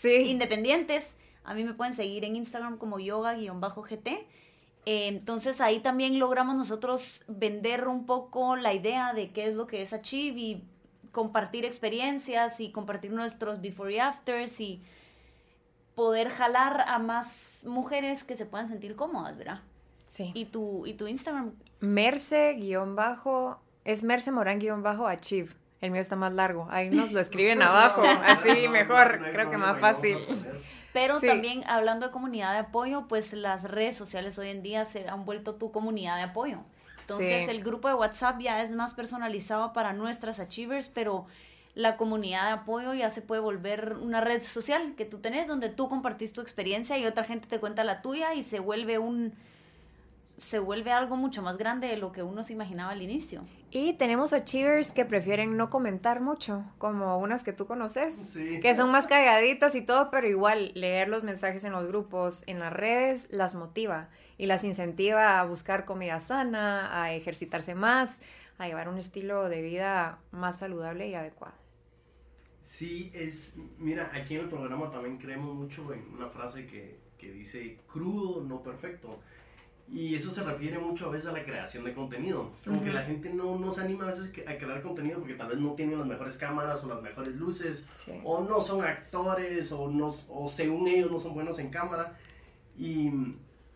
independientes, 0.05 1.17
a 1.45 1.55
mí 1.55 1.65
me 1.65 1.75
pueden 1.75 1.93
seguir 1.93 2.25
en 2.25 2.37
Instagram 2.37 2.79
como 2.79 2.99
yoga-gt. 2.99 4.09
Entonces 4.87 5.61
ahí 5.61 5.81
también 5.81 6.19
logramos 6.19 6.57
nosotros 6.57 7.25
vender 7.27 7.89
un 7.89 8.07
poco 8.07 8.57
la 8.57 8.75
idea 8.75 9.15
de 9.15 9.33
qué 9.33 9.49
es 9.49 9.55
lo 9.55 9.67
que 9.67 9.83
es 9.83 9.93
Achieve 9.93 10.39
y 10.39 10.65
compartir 11.13 11.65
experiencias 11.65 12.61
y 12.61 12.71
compartir 12.71 13.13
nuestros 13.13 13.61
before 13.61 13.95
y 13.95 13.99
afters 13.99 14.61
y 14.61 14.83
poder 15.95 16.29
jalar 16.29 16.85
a 16.87 16.99
más 16.99 17.63
mujeres 17.67 18.25
que 18.25 18.37
se 18.37 18.47
puedan 18.47 18.69
sentir 18.69 18.97
cómodas, 18.97 19.39
¿verdad? 19.39 19.61
Sí. 20.09 20.33
¿Y 20.35 20.47
tu, 20.47 20.87
y 20.87 20.95
tu 20.95 21.07
Instagram? 21.07 21.53
Merce 21.81 22.55
guion 22.55 22.97
bajo, 22.97 23.61
es 23.85 24.03
Merce 24.03 24.33
Morán 24.33 24.59
guion 24.59 24.83
bajo 24.83 25.07
Achieve. 25.07 25.51
El 25.81 25.91
mío 25.91 26.01
está 26.01 26.17
más 26.17 26.33
largo. 26.33 26.67
Ahí 26.71 26.91
nos 26.91 27.13
lo 27.13 27.21
escriben 27.21 27.63
abajo. 27.63 28.03
Así 28.25 28.69
mejor, 28.69 29.21
creo 29.33 29.51
que 29.51 29.57
más 29.57 29.79
fácil. 29.79 30.17
Pero 30.95 31.21
también 31.21 31.65
hablando 31.67 32.07
de 32.07 32.13
comunidad 32.13 32.53
de 32.53 32.61
apoyo, 32.61 33.07
pues 33.09 33.33
las 33.33 33.65
redes 33.65 33.97
sociales 33.97 34.39
hoy 34.39 34.51
en 34.51 34.63
día 34.63 34.85
se 34.85 35.09
han 35.09 35.25
vuelto 35.25 35.57
tu 35.57 35.73
comunidad 35.73 36.17
de 36.17 36.23
apoyo. 36.23 36.61
Entonces 37.01 37.49
el 37.49 37.65
grupo 37.65 37.89
de 37.89 37.95
WhatsApp 37.95 38.41
ya 38.41 38.63
es 38.63 38.71
más 38.71 38.95
personalizado 38.95 39.73
para 39.73 39.93
nuestras 39.93 40.39
achievers, 40.39 40.87
pero 40.87 41.27
la 41.75 41.97
comunidad 41.97 42.47
de 42.47 42.53
apoyo 42.53 42.95
ya 42.95 43.11
se 43.11 43.23
puede 43.23 43.41
volver 43.41 43.97
una 44.01 44.21
red 44.21 44.41
social 44.41 44.95
que 44.97 45.05
tú 45.05 45.19
tenés 45.19 45.49
donde 45.49 45.69
tú 45.69 45.89
compartís 45.89 46.33
tu 46.33 46.41
experiencia 46.41 46.97
y 46.97 47.07
otra 47.07 47.25
gente 47.25 47.49
te 47.49 47.59
cuenta 47.59 47.83
la 47.83 48.01
tuya 48.01 48.35
y 48.35 48.45
se 48.45 48.61
vuelve 48.61 49.01
un 49.01 49.35
se 50.37 50.61
vuelve 50.61 50.93
algo 50.93 51.17
mucho 51.17 51.43
más 51.43 51.57
grande 51.57 51.89
de 51.89 51.97
lo 51.97 52.13
que 52.13 52.23
uno 52.23 52.45
se 52.45 52.53
imaginaba 52.53 52.93
al 52.93 53.03
inicio. 53.03 53.43
Y 53.77 53.95
tenemos 53.95 54.33
achievers 54.33 54.93
que 54.93 55.05
prefieren 55.05 55.57
no 55.57 55.69
comentar 55.69 56.21
mucho, 56.21 56.65
como 56.79 57.19
unas 57.19 57.43
que 57.43 57.53
tú 57.53 57.67
conoces, 57.67 58.39
que 58.63 58.77
son 58.77 58.93
más 58.93 59.09
cagaditas 59.09 59.75
y 59.75 59.83
todo, 59.83 60.13
pero 60.13 60.29
igual 60.29 60.71
leer 60.77 61.09
los 61.09 61.25
mensajes 61.25 61.65
en 61.65 61.73
los 61.73 61.89
grupos, 61.89 62.45
en 62.47 62.61
las 62.61 62.73
redes, 62.73 63.27
las 63.33 63.57
motiva 63.57 64.11
y 64.39 64.47
las 64.47 64.63
incentiva 64.63 65.41
a 65.41 65.45
buscar 65.45 65.87
comida 65.87 66.21
sana, 66.21 67.03
a 67.03 67.15
ejercitarse 67.15 67.75
más, 67.75 68.21
a 68.59 68.69
llevar 68.69 68.89
un 68.89 68.97
estilo 68.97 69.49
de 69.49 69.61
vida 69.63 70.21
más 70.31 70.59
saludable 70.59 71.09
y 71.09 71.17
adecuado. 71.17 71.57
Sí, 72.65 73.11
es, 73.13 73.57
mira, 73.79 74.09
aquí 74.15 74.37
en 74.37 74.43
el 74.43 74.49
programa 74.49 74.89
también 74.93 75.19
creemos 75.19 75.53
mucho 75.53 75.93
en 75.93 76.15
una 76.15 76.29
frase 76.29 76.69
que, 76.69 77.01
que 77.19 77.33
dice 77.33 77.81
crudo, 77.93 78.41
no 78.41 78.63
perfecto. 78.63 79.19
Y 79.93 80.15
eso 80.15 80.31
se 80.31 80.43
refiere 80.43 80.79
mucho 80.79 81.07
a 81.07 81.11
veces 81.11 81.29
a 81.29 81.33
la 81.33 81.45
creación 81.45 81.85
de 81.85 81.93
contenido. 81.93 82.53
Como 82.65 82.83
que 82.83 82.93
la 82.93 83.03
gente 83.03 83.33
no, 83.33 83.59
no, 83.59 83.73
se 83.73 83.83
anima 83.83 84.05
a 84.05 84.07
veces 84.09 84.33
a 84.47 84.57
crear 84.57 84.83
contenido 84.83 85.19
porque 85.19 85.35
tal 85.35 85.49
vez 85.49 85.59
no 85.59 85.73
tienen 85.75 85.99
las 85.99 86.07
mejores 86.07 86.37
cámaras 86.37 86.83
o 86.83 86.89
las 86.89 87.03
mejores 87.03 87.35
luces, 87.37 87.87
o 88.25 88.43
no 88.43 88.61
son 88.61 88.85
actores, 88.85 89.71
o, 89.73 89.91
no, 89.91 90.15
o 90.29 90.49
según 90.49 90.89
ellos 90.89 91.11
no 91.11 91.19
son 91.19 91.35
buenos 91.35 91.59
en 91.59 91.71
cámara. 91.71 92.19
Y 92.79 93.11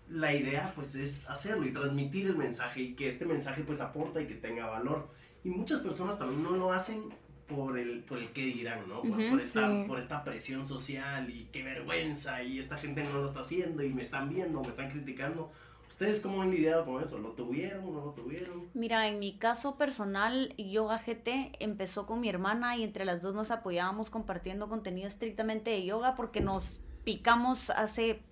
la 0.08 0.34
idea 0.34 0.72
pues 0.74 0.94
es 0.94 1.28
hacerlo 1.28 1.66
y 1.66 1.72
transmitir 1.72 2.26
el 2.28 2.36
mensaje 2.36 2.80
y 2.80 2.94
que 2.94 3.10
este 3.10 3.26
mensaje 3.26 3.62
pues 3.62 3.80
aporta 3.80 4.20
y 4.20 4.26
que 4.26 4.34
tenga 4.34 4.66
valor. 4.66 5.08
Y 5.44 5.50
muchas 5.50 5.80
personas 5.80 6.18
también 6.18 6.42
no 6.42 6.52
lo 6.52 6.72
hacen 6.72 7.02
por 7.46 7.78
el, 7.78 8.00
por 8.00 8.18
el 8.18 8.30
qué 8.32 8.42
dirán, 8.42 8.88
¿no? 8.88 9.02
por, 9.02 9.40
esta, 9.40 9.86
por 9.86 9.98
esta 9.98 10.22
presión 10.22 10.66
social 10.66 11.30
y 11.30 11.48
qué 11.50 11.62
vergüenza 11.62 12.42
y 12.42 12.58
esta 12.58 12.76
gente 12.76 13.02
no 13.04 13.14
lo 13.14 13.26
está 13.26 13.40
haciendo 13.40 13.82
y 13.82 13.88
me 13.88 14.02
están 14.02 14.28
viendo, 14.28 14.60
me 14.62 14.68
están 14.68 14.90
criticando. 14.90 15.50
¿Ustedes 15.98 16.20
cómo 16.20 16.42
han 16.42 16.52
lidiado 16.52 16.84
con 16.84 17.02
eso? 17.02 17.18
¿Lo 17.18 17.30
tuvieron 17.30 17.84
o 17.86 17.90
no 17.90 18.04
lo 18.04 18.12
tuvieron? 18.12 18.70
Mira, 18.72 19.08
en 19.08 19.18
mi 19.18 19.36
caso 19.36 19.74
personal, 19.74 20.54
Yoga 20.56 20.96
GT 20.96 21.56
empezó 21.58 22.06
con 22.06 22.20
mi 22.20 22.28
hermana 22.28 22.76
y 22.76 22.84
entre 22.84 23.04
las 23.04 23.20
dos 23.20 23.34
nos 23.34 23.50
apoyábamos 23.50 24.08
compartiendo 24.08 24.68
contenido 24.68 25.08
estrictamente 25.08 25.72
de 25.72 25.84
yoga 25.84 26.14
porque 26.14 26.40
nos 26.40 26.78
picamos 27.02 27.70
hace 27.70 28.22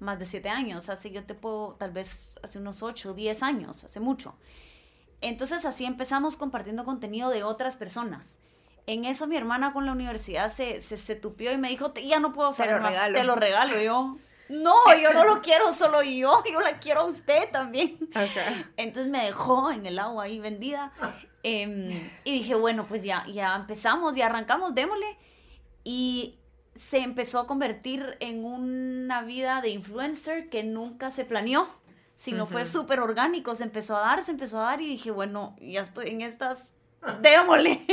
más 0.00 0.18
de 0.18 0.26
siete 0.26 0.50
años, 0.50 0.90
hace 0.90 1.10
yo 1.10 1.24
te 1.24 1.32
puedo, 1.32 1.76
tal 1.78 1.92
vez 1.92 2.30
hace 2.42 2.58
unos 2.58 2.82
ocho, 2.82 3.14
diez 3.14 3.42
años, 3.42 3.84
hace 3.84 4.00
mucho. 4.00 4.36
Entonces 5.22 5.64
así 5.64 5.86
empezamos 5.86 6.36
compartiendo 6.36 6.84
contenido 6.84 7.30
de 7.30 7.42
otras 7.42 7.76
personas. 7.76 8.36
En 8.86 9.06
eso 9.06 9.26
mi 9.26 9.36
hermana 9.38 9.72
con 9.72 9.86
la 9.86 9.92
universidad 9.92 10.52
se, 10.52 10.82
se, 10.82 11.16
tupió 11.16 11.52
y 11.52 11.56
me 11.56 11.70
dijo, 11.70 11.94
ya 11.94 12.20
no 12.20 12.34
puedo 12.34 12.50
hacer 12.50 12.82
más, 12.82 12.98
te 13.14 13.24
lo 13.24 13.34
regalo 13.34 13.80
yo. 13.80 14.18
No, 14.48 14.74
yo 15.00 15.12
no 15.12 15.24
lo 15.24 15.40
quiero 15.42 15.72
solo 15.74 16.02
yo, 16.02 16.42
yo 16.52 16.60
la 16.60 16.78
quiero 16.78 17.00
a 17.00 17.04
usted 17.04 17.50
también. 17.50 17.98
Entonces 18.76 19.10
me 19.10 19.24
dejó 19.24 19.70
en 19.70 19.86
el 19.86 19.98
agua 19.98 20.24
ahí 20.24 20.40
vendida. 20.40 20.92
Em, 21.42 21.90
y 22.24 22.32
dije, 22.32 22.54
bueno, 22.54 22.86
pues 22.86 23.02
ya, 23.02 23.24
ya 23.26 23.54
empezamos, 23.54 24.16
ya 24.16 24.26
arrancamos, 24.26 24.74
démosle. 24.74 25.16
Y 25.84 26.38
se 26.74 26.98
empezó 26.98 27.40
a 27.40 27.46
convertir 27.46 28.16
en 28.20 28.44
una 28.44 29.22
vida 29.22 29.60
de 29.60 29.70
influencer 29.70 30.48
que 30.48 30.62
nunca 30.62 31.10
se 31.10 31.24
planeó, 31.24 31.68
sino 32.14 32.46
fue 32.46 32.64
súper 32.64 33.00
orgánico, 33.00 33.54
se 33.54 33.64
empezó 33.64 33.96
a 33.96 34.00
dar, 34.00 34.24
se 34.24 34.32
empezó 34.32 34.60
a 34.60 34.64
dar 34.64 34.80
y 34.80 34.86
dije, 34.86 35.10
bueno, 35.10 35.56
ya 35.60 35.82
estoy 35.82 36.08
en 36.08 36.20
estas, 36.20 36.72
démosle. 37.20 37.84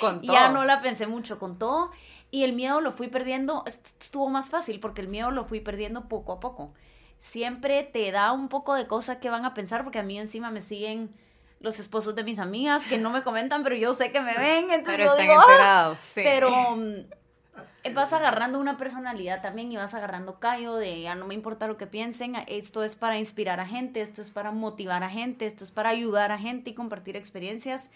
con 0.00 0.20
todo. 0.22 0.32
Ya 0.32 0.50
no 0.50 0.64
la 0.64 0.82
pensé 0.82 1.06
mucho 1.06 1.38
con 1.38 1.58
todo 1.58 1.90
y 2.32 2.44
el 2.44 2.54
miedo 2.54 2.80
lo 2.80 2.92
fui 2.92 3.08
perdiendo, 3.08 3.62
estuvo 3.66 4.30
más 4.30 4.48
fácil 4.48 4.80
porque 4.80 5.02
el 5.02 5.08
miedo 5.08 5.30
lo 5.30 5.44
fui 5.44 5.60
perdiendo 5.60 6.08
poco 6.08 6.32
a 6.32 6.40
poco. 6.40 6.72
Siempre 7.18 7.82
te 7.84 8.10
da 8.10 8.32
un 8.32 8.48
poco 8.48 8.74
de 8.74 8.86
cosa 8.86 9.20
que 9.20 9.28
van 9.28 9.44
a 9.44 9.52
pensar 9.52 9.84
porque 9.84 9.98
a 9.98 10.02
mí 10.02 10.18
encima 10.18 10.50
me 10.50 10.62
siguen 10.62 11.14
los 11.60 11.78
esposos 11.78 12.14
de 12.14 12.24
mis 12.24 12.38
amigas 12.38 12.86
que 12.86 12.96
no 12.96 13.10
me 13.10 13.22
comentan, 13.22 13.62
pero 13.62 13.76
yo 13.76 13.94
sé 13.94 14.10
que 14.10 14.22
me 14.22 14.36
ven, 14.36 14.70
entonces 14.70 14.96
pero 14.96 15.04
yo 15.04 15.16
digo, 15.16 15.34
ah", 15.34 15.44
enterados, 15.46 16.00
sí. 16.00 16.22
pero 16.24 16.50
mm, 16.76 17.94
vas 17.94 18.14
agarrando 18.14 18.58
una 18.58 18.78
personalidad 18.78 19.42
también 19.42 19.70
y 19.70 19.76
vas 19.76 19.92
agarrando 19.92 20.40
callo 20.40 20.76
de 20.76 21.02
ya 21.02 21.14
no 21.14 21.26
me 21.26 21.34
importa 21.34 21.66
lo 21.66 21.76
que 21.76 21.86
piensen, 21.86 22.34
esto 22.48 22.82
es 22.82 22.96
para 22.96 23.18
inspirar 23.18 23.60
a 23.60 23.66
gente, 23.66 24.00
esto 24.00 24.22
es 24.22 24.30
para 24.30 24.52
motivar 24.52 25.02
a 25.04 25.10
gente, 25.10 25.44
esto 25.44 25.64
es 25.64 25.70
para 25.70 25.90
ayudar 25.90 26.32
a 26.32 26.38
gente 26.38 26.70
y 26.70 26.74
compartir 26.74 27.14
experiencias 27.14 27.90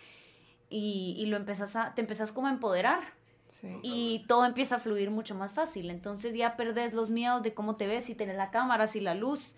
y, 0.68 1.16
y 1.18 1.24
lo 1.24 1.38
empezás 1.38 1.74
a, 1.74 1.94
te 1.94 2.02
empezás 2.02 2.32
como 2.32 2.48
a 2.48 2.50
empoderar. 2.50 3.15
Y 3.82 4.24
todo 4.26 4.44
empieza 4.44 4.76
a 4.76 4.78
fluir 4.78 5.10
mucho 5.10 5.34
más 5.34 5.52
fácil. 5.52 5.90
Entonces 5.90 6.34
ya 6.34 6.56
perdes 6.56 6.94
los 6.94 7.10
miedos 7.10 7.42
de 7.42 7.54
cómo 7.54 7.76
te 7.76 7.86
ves, 7.86 8.04
si 8.04 8.14
tienes 8.14 8.36
la 8.36 8.50
cámara, 8.50 8.86
si 8.86 9.00
la 9.00 9.14
luz, 9.14 9.54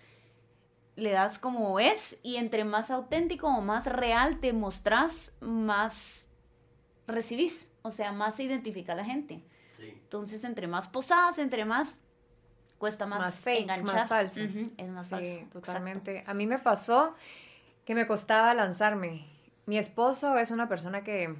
le 0.95 1.11
das 1.11 1.39
como 1.39 1.79
es 1.79 2.17
y 2.23 2.35
entre 2.35 2.63
más 2.63 2.91
auténtico 2.91 3.47
o 3.47 3.61
más 3.61 3.85
real 3.85 4.39
te 4.39 4.53
mostrás, 4.53 5.33
más 5.41 6.27
recibís. 7.07 7.67
O 7.81 7.91
sea, 7.91 8.11
más 8.11 8.35
se 8.35 8.43
identifica 8.43 8.93
a 8.93 8.95
la 8.95 9.05
gente. 9.05 9.43
Entonces, 9.79 10.43
entre 10.43 10.67
más 10.67 10.87
posadas, 10.87 11.37
entre 11.37 11.65
más 11.65 11.99
cuesta 12.77 13.05
más, 13.05 13.19
más 13.19 13.41
fake, 13.41 13.61
enganchar. 13.61 13.95
más 13.95 14.07
falso. 14.07 14.41
es 14.41 14.89
más 14.89 15.07
sí, 15.07 15.47
totalmente. 15.51 16.23
A 16.25 16.33
mí 16.33 16.47
me 16.47 16.59
pasó 16.59 17.13
que 17.85 17.95
me 17.95 18.07
costaba 18.07 18.53
lanzarme. 18.53 19.27
Mi 19.65 19.77
esposo 19.77 20.37
es 20.37 20.51
una 20.51 20.67
persona 20.67 21.03
que 21.03 21.35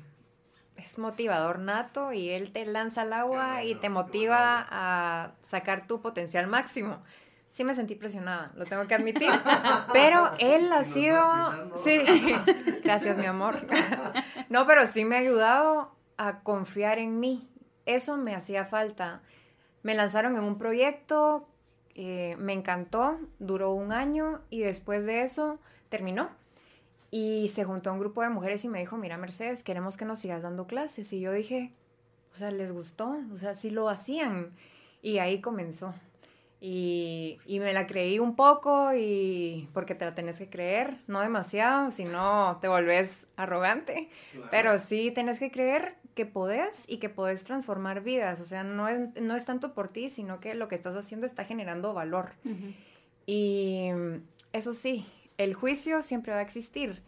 es 0.79 0.97
motivador 0.97 1.59
nato 1.59 2.13
y 2.13 2.29
él 2.29 2.51
te 2.51 2.65
lanza 2.65 3.01
al 3.01 3.13
agua 3.13 3.63
y 3.63 3.75
te 3.75 3.89
motiva 3.89 4.67
a 4.69 5.31
sacar 5.41 5.87
tu 5.87 6.01
potencial 6.01 6.47
máximo. 6.47 7.01
Sí 7.49 7.63
me 7.63 7.73
sentí 7.73 7.95
presionada, 7.95 8.51
lo 8.55 8.65
tengo 8.65 8.87
que 8.87 8.95
admitir, 8.95 9.29
pero 9.93 10.31
él 10.39 10.71
ha 10.71 10.83
sido... 10.83 11.21
Sí, 11.83 12.01
gracias 12.83 13.17
mi 13.17 13.25
amor. 13.25 13.65
No, 14.49 14.65
pero 14.65 14.87
sí 14.87 15.05
me 15.05 15.15
ha 15.15 15.19
ayudado 15.19 15.95
a 16.17 16.39
confiar 16.39 16.97
en 16.97 17.19
mí 17.19 17.49
eso 17.95 18.17
me 18.17 18.35
hacía 18.35 18.65
falta. 18.65 19.21
Me 19.81 19.95
lanzaron 19.95 20.37
en 20.37 20.43
un 20.43 20.57
proyecto, 20.57 21.47
eh, 21.95 22.35
me 22.37 22.53
encantó, 22.53 23.19
duró 23.39 23.71
un 23.73 23.91
año 23.91 24.41
y 24.49 24.59
después 24.59 25.05
de 25.05 25.23
eso 25.23 25.59
terminó. 25.89 26.29
Y 27.11 27.49
se 27.49 27.63
juntó 27.63 27.91
un 27.91 27.99
grupo 27.99 28.21
de 28.21 28.29
mujeres 28.29 28.63
y 28.65 28.69
me 28.69 28.79
dijo, 28.79 28.97
mira 28.97 29.17
Mercedes, 29.17 29.63
queremos 29.63 29.97
que 29.97 30.05
nos 30.05 30.19
sigas 30.19 30.43
dando 30.43 30.67
clases. 30.67 31.11
Y 31.11 31.19
yo 31.19 31.31
dije, 31.31 31.73
o 32.33 32.35
sea, 32.35 32.51
les 32.51 32.71
gustó, 32.71 33.17
o 33.33 33.37
sea, 33.37 33.55
sí 33.55 33.69
lo 33.69 33.89
hacían. 33.89 34.51
Y 35.01 35.17
ahí 35.17 35.41
comenzó. 35.41 35.93
Y, 36.61 37.37
y, 37.45 37.59
me 37.59 37.71
la 37.71 37.87
creí 37.87 38.19
un 38.19 38.35
poco 38.35 38.93
y 38.93 39.69
porque 39.73 39.95
te 39.95 40.03
la 40.03 40.13
tenés 40.13 40.37
que 40.39 40.49
creer, 40.49 40.97
no 41.07 41.21
demasiado, 41.21 41.89
si 41.89 42.03
no 42.03 42.57
te 42.59 42.67
volvés 42.67 43.27
arrogante, 43.37 44.09
pero 44.51 44.77
sí 44.77 45.09
tenés 45.11 45.39
que 45.39 45.51
creer 45.51 45.95
que 46.15 46.25
podés 46.25 46.83
y 46.85 46.97
que 46.97 47.07
podés 47.07 47.45
transformar 47.45 48.01
vidas. 48.01 48.41
O 48.41 48.45
sea, 48.45 48.63
no 48.63 48.89
es, 48.89 48.99
no 49.21 49.37
es 49.37 49.45
tanto 49.45 49.73
por 49.73 49.87
ti, 49.87 50.09
sino 50.09 50.41
que 50.41 50.53
lo 50.53 50.67
que 50.67 50.75
estás 50.75 50.97
haciendo 50.97 51.25
está 51.25 51.45
generando 51.45 51.93
valor. 51.93 52.31
Y 53.25 53.87
eso 54.51 54.73
sí, 54.73 55.05
el 55.39 55.55
juicio 55.55 56.03
siempre 56.03 56.33
va 56.33 56.39
a 56.39 56.43
existir. 56.43 57.01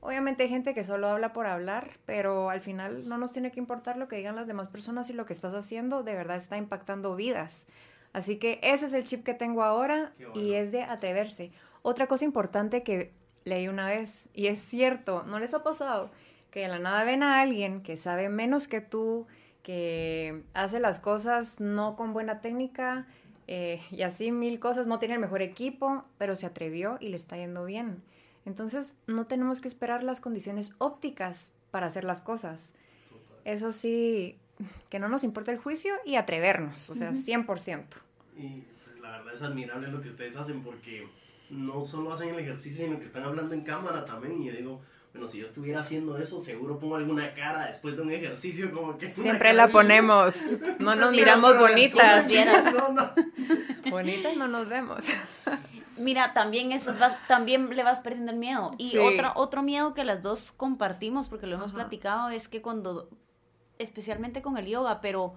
Obviamente 0.00 0.44
hay 0.44 0.48
gente 0.48 0.72
que 0.72 0.82
solo 0.82 1.08
habla 1.08 1.34
por 1.34 1.46
hablar, 1.46 1.98
pero 2.06 2.48
al 2.48 2.62
final 2.62 3.06
no 3.06 3.18
nos 3.18 3.32
tiene 3.32 3.52
que 3.52 3.60
importar 3.60 3.98
lo 3.98 4.08
que 4.08 4.16
digan 4.16 4.34
las 4.34 4.46
demás 4.46 4.68
personas 4.68 5.10
y 5.10 5.12
lo 5.12 5.26
que 5.26 5.34
estás 5.34 5.54
haciendo 5.54 6.02
de 6.02 6.14
verdad 6.14 6.38
está 6.38 6.56
impactando 6.56 7.14
vidas. 7.14 7.66
Así 8.14 8.38
que 8.38 8.58
ese 8.62 8.86
es 8.86 8.94
el 8.94 9.04
chip 9.04 9.22
que 9.22 9.34
tengo 9.34 9.62
ahora 9.62 10.12
y 10.34 10.54
es 10.54 10.72
de 10.72 10.82
atreverse. 10.82 11.50
Otra 11.82 12.06
cosa 12.06 12.24
importante 12.24 12.82
que 12.82 13.12
leí 13.44 13.68
una 13.68 13.86
vez, 13.86 14.30
y 14.32 14.46
es 14.46 14.60
cierto, 14.60 15.24
¿no 15.24 15.38
les 15.38 15.52
ha 15.52 15.62
pasado? 15.62 16.10
que 16.52 16.60
de 16.60 16.68
la 16.68 16.78
nada 16.78 17.02
ven 17.02 17.24
a 17.24 17.40
alguien 17.40 17.82
que 17.82 17.96
sabe 17.96 18.28
menos 18.28 18.68
que 18.68 18.80
tú, 18.80 19.26
que 19.62 20.42
hace 20.54 20.78
las 20.78 21.00
cosas 21.00 21.58
no 21.58 21.96
con 21.96 22.12
buena 22.12 22.40
técnica 22.40 23.06
eh, 23.54 23.82
y 23.90 24.00
así 24.00 24.32
mil 24.32 24.58
cosas, 24.58 24.86
no 24.86 24.98
tiene 24.98 25.16
el 25.16 25.20
mejor 25.20 25.42
equipo, 25.42 26.06
pero 26.16 26.34
se 26.34 26.46
atrevió 26.46 26.96
y 27.00 27.10
le 27.10 27.16
está 27.16 27.36
yendo 27.36 27.66
bien. 27.66 28.02
Entonces 28.46 28.94
no 29.06 29.26
tenemos 29.26 29.60
que 29.60 29.68
esperar 29.68 30.02
las 30.02 30.22
condiciones 30.22 30.74
ópticas 30.78 31.52
para 31.70 31.84
hacer 31.84 32.04
las 32.04 32.22
cosas. 32.22 32.72
Eso 33.44 33.72
sí, 33.72 34.38
que 34.88 34.98
no 34.98 35.10
nos 35.10 35.22
importa 35.22 35.52
el 35.52 35.58
juicio 35.58 35.92
y 36.06 36.14
atrevernos, 36.14 36.88
o 36.88 36.94
sea, 36.94 37.12
100%. 37.12 37.84
Y 38.38 38.62
pues, 38.62 39.00
la 39.02 39.18
verdad 39.18 39.34
es 39.34 39.42
admirable 39.42 39.88
lo 39.88 40.00
que 40.00 40.08
ustedes 40.08 40.34
hacen 40.36 40.62
porque 40.62 41.06
no 41.50 41.84
solo 41.84 42.14
hacen 42.14 42.30
el 42.30 42.38
ejercicio, 42.38 42.86
sino 42.86 42.98
que 42.98 43.04
están 43.04 43.24
hablando 43.24 43.54
en 43.54 43.60
cámara 43.60 44.06
también. 44.06 44.42
Y 44.42 44.50
digo, 44.50 44.80
bueno, 45.12 45.28
si 45.28 45.38
yo 45.38 45.46
estuviera 45.46 45.80
haciendo 45.80 46.16
eso, 46.16 46.40
seguro 46.40 46.78
pongo 46.78 46.96
alguna 46.96 47.34
cara 47.34 47.66
después 47.66 47.96
de 47.96 48.02
un 48.02 48.10
ejercicio 48.10 48.72
como 48.72 48.96
que... 48.96 49.10
Siempre 49.10 49.52
la 49.52 49.68
ponemos, 49.68 50.34
no 50.78 50.94
nos 50.94 51.12
miramos 51.12 51.58
bonitas. 51.58 52.26
bonitas 53.90 54.36
no 54.36 54.48
nos 54.48 54.68
vemos. 54.68 55.04
Mira, 55.98 56.32
también, 56.32 56.72
es, 56.72 56.86
también 57.28 57.76
le 57.76 57.82
vas 57.82 58.00
perdiendo 58.00 58.32
el 58.32 58.38
miedo. 58.38 58.72
Y 58.78 58.96
otro, 58.96 59.32
otro 59.34 59.62
miedo 59.62 59.92
que 59.92 60.04
las 60.04 60.22
dos 60.22 60.50
compartimos, 60.50 61.28
porque 61.28 61.46
lo 61.46 61.56
hemos 61.56 61.72
platicado, 61.72 62.30
es 62.30 62.48
que 62.48 62.62
cuando 62.62 63.10
especialmente 63.78 64.40
con 64.40 64.56
el 64.56 64.66
yoga, 64.66 65.02
pero 65.02 65.34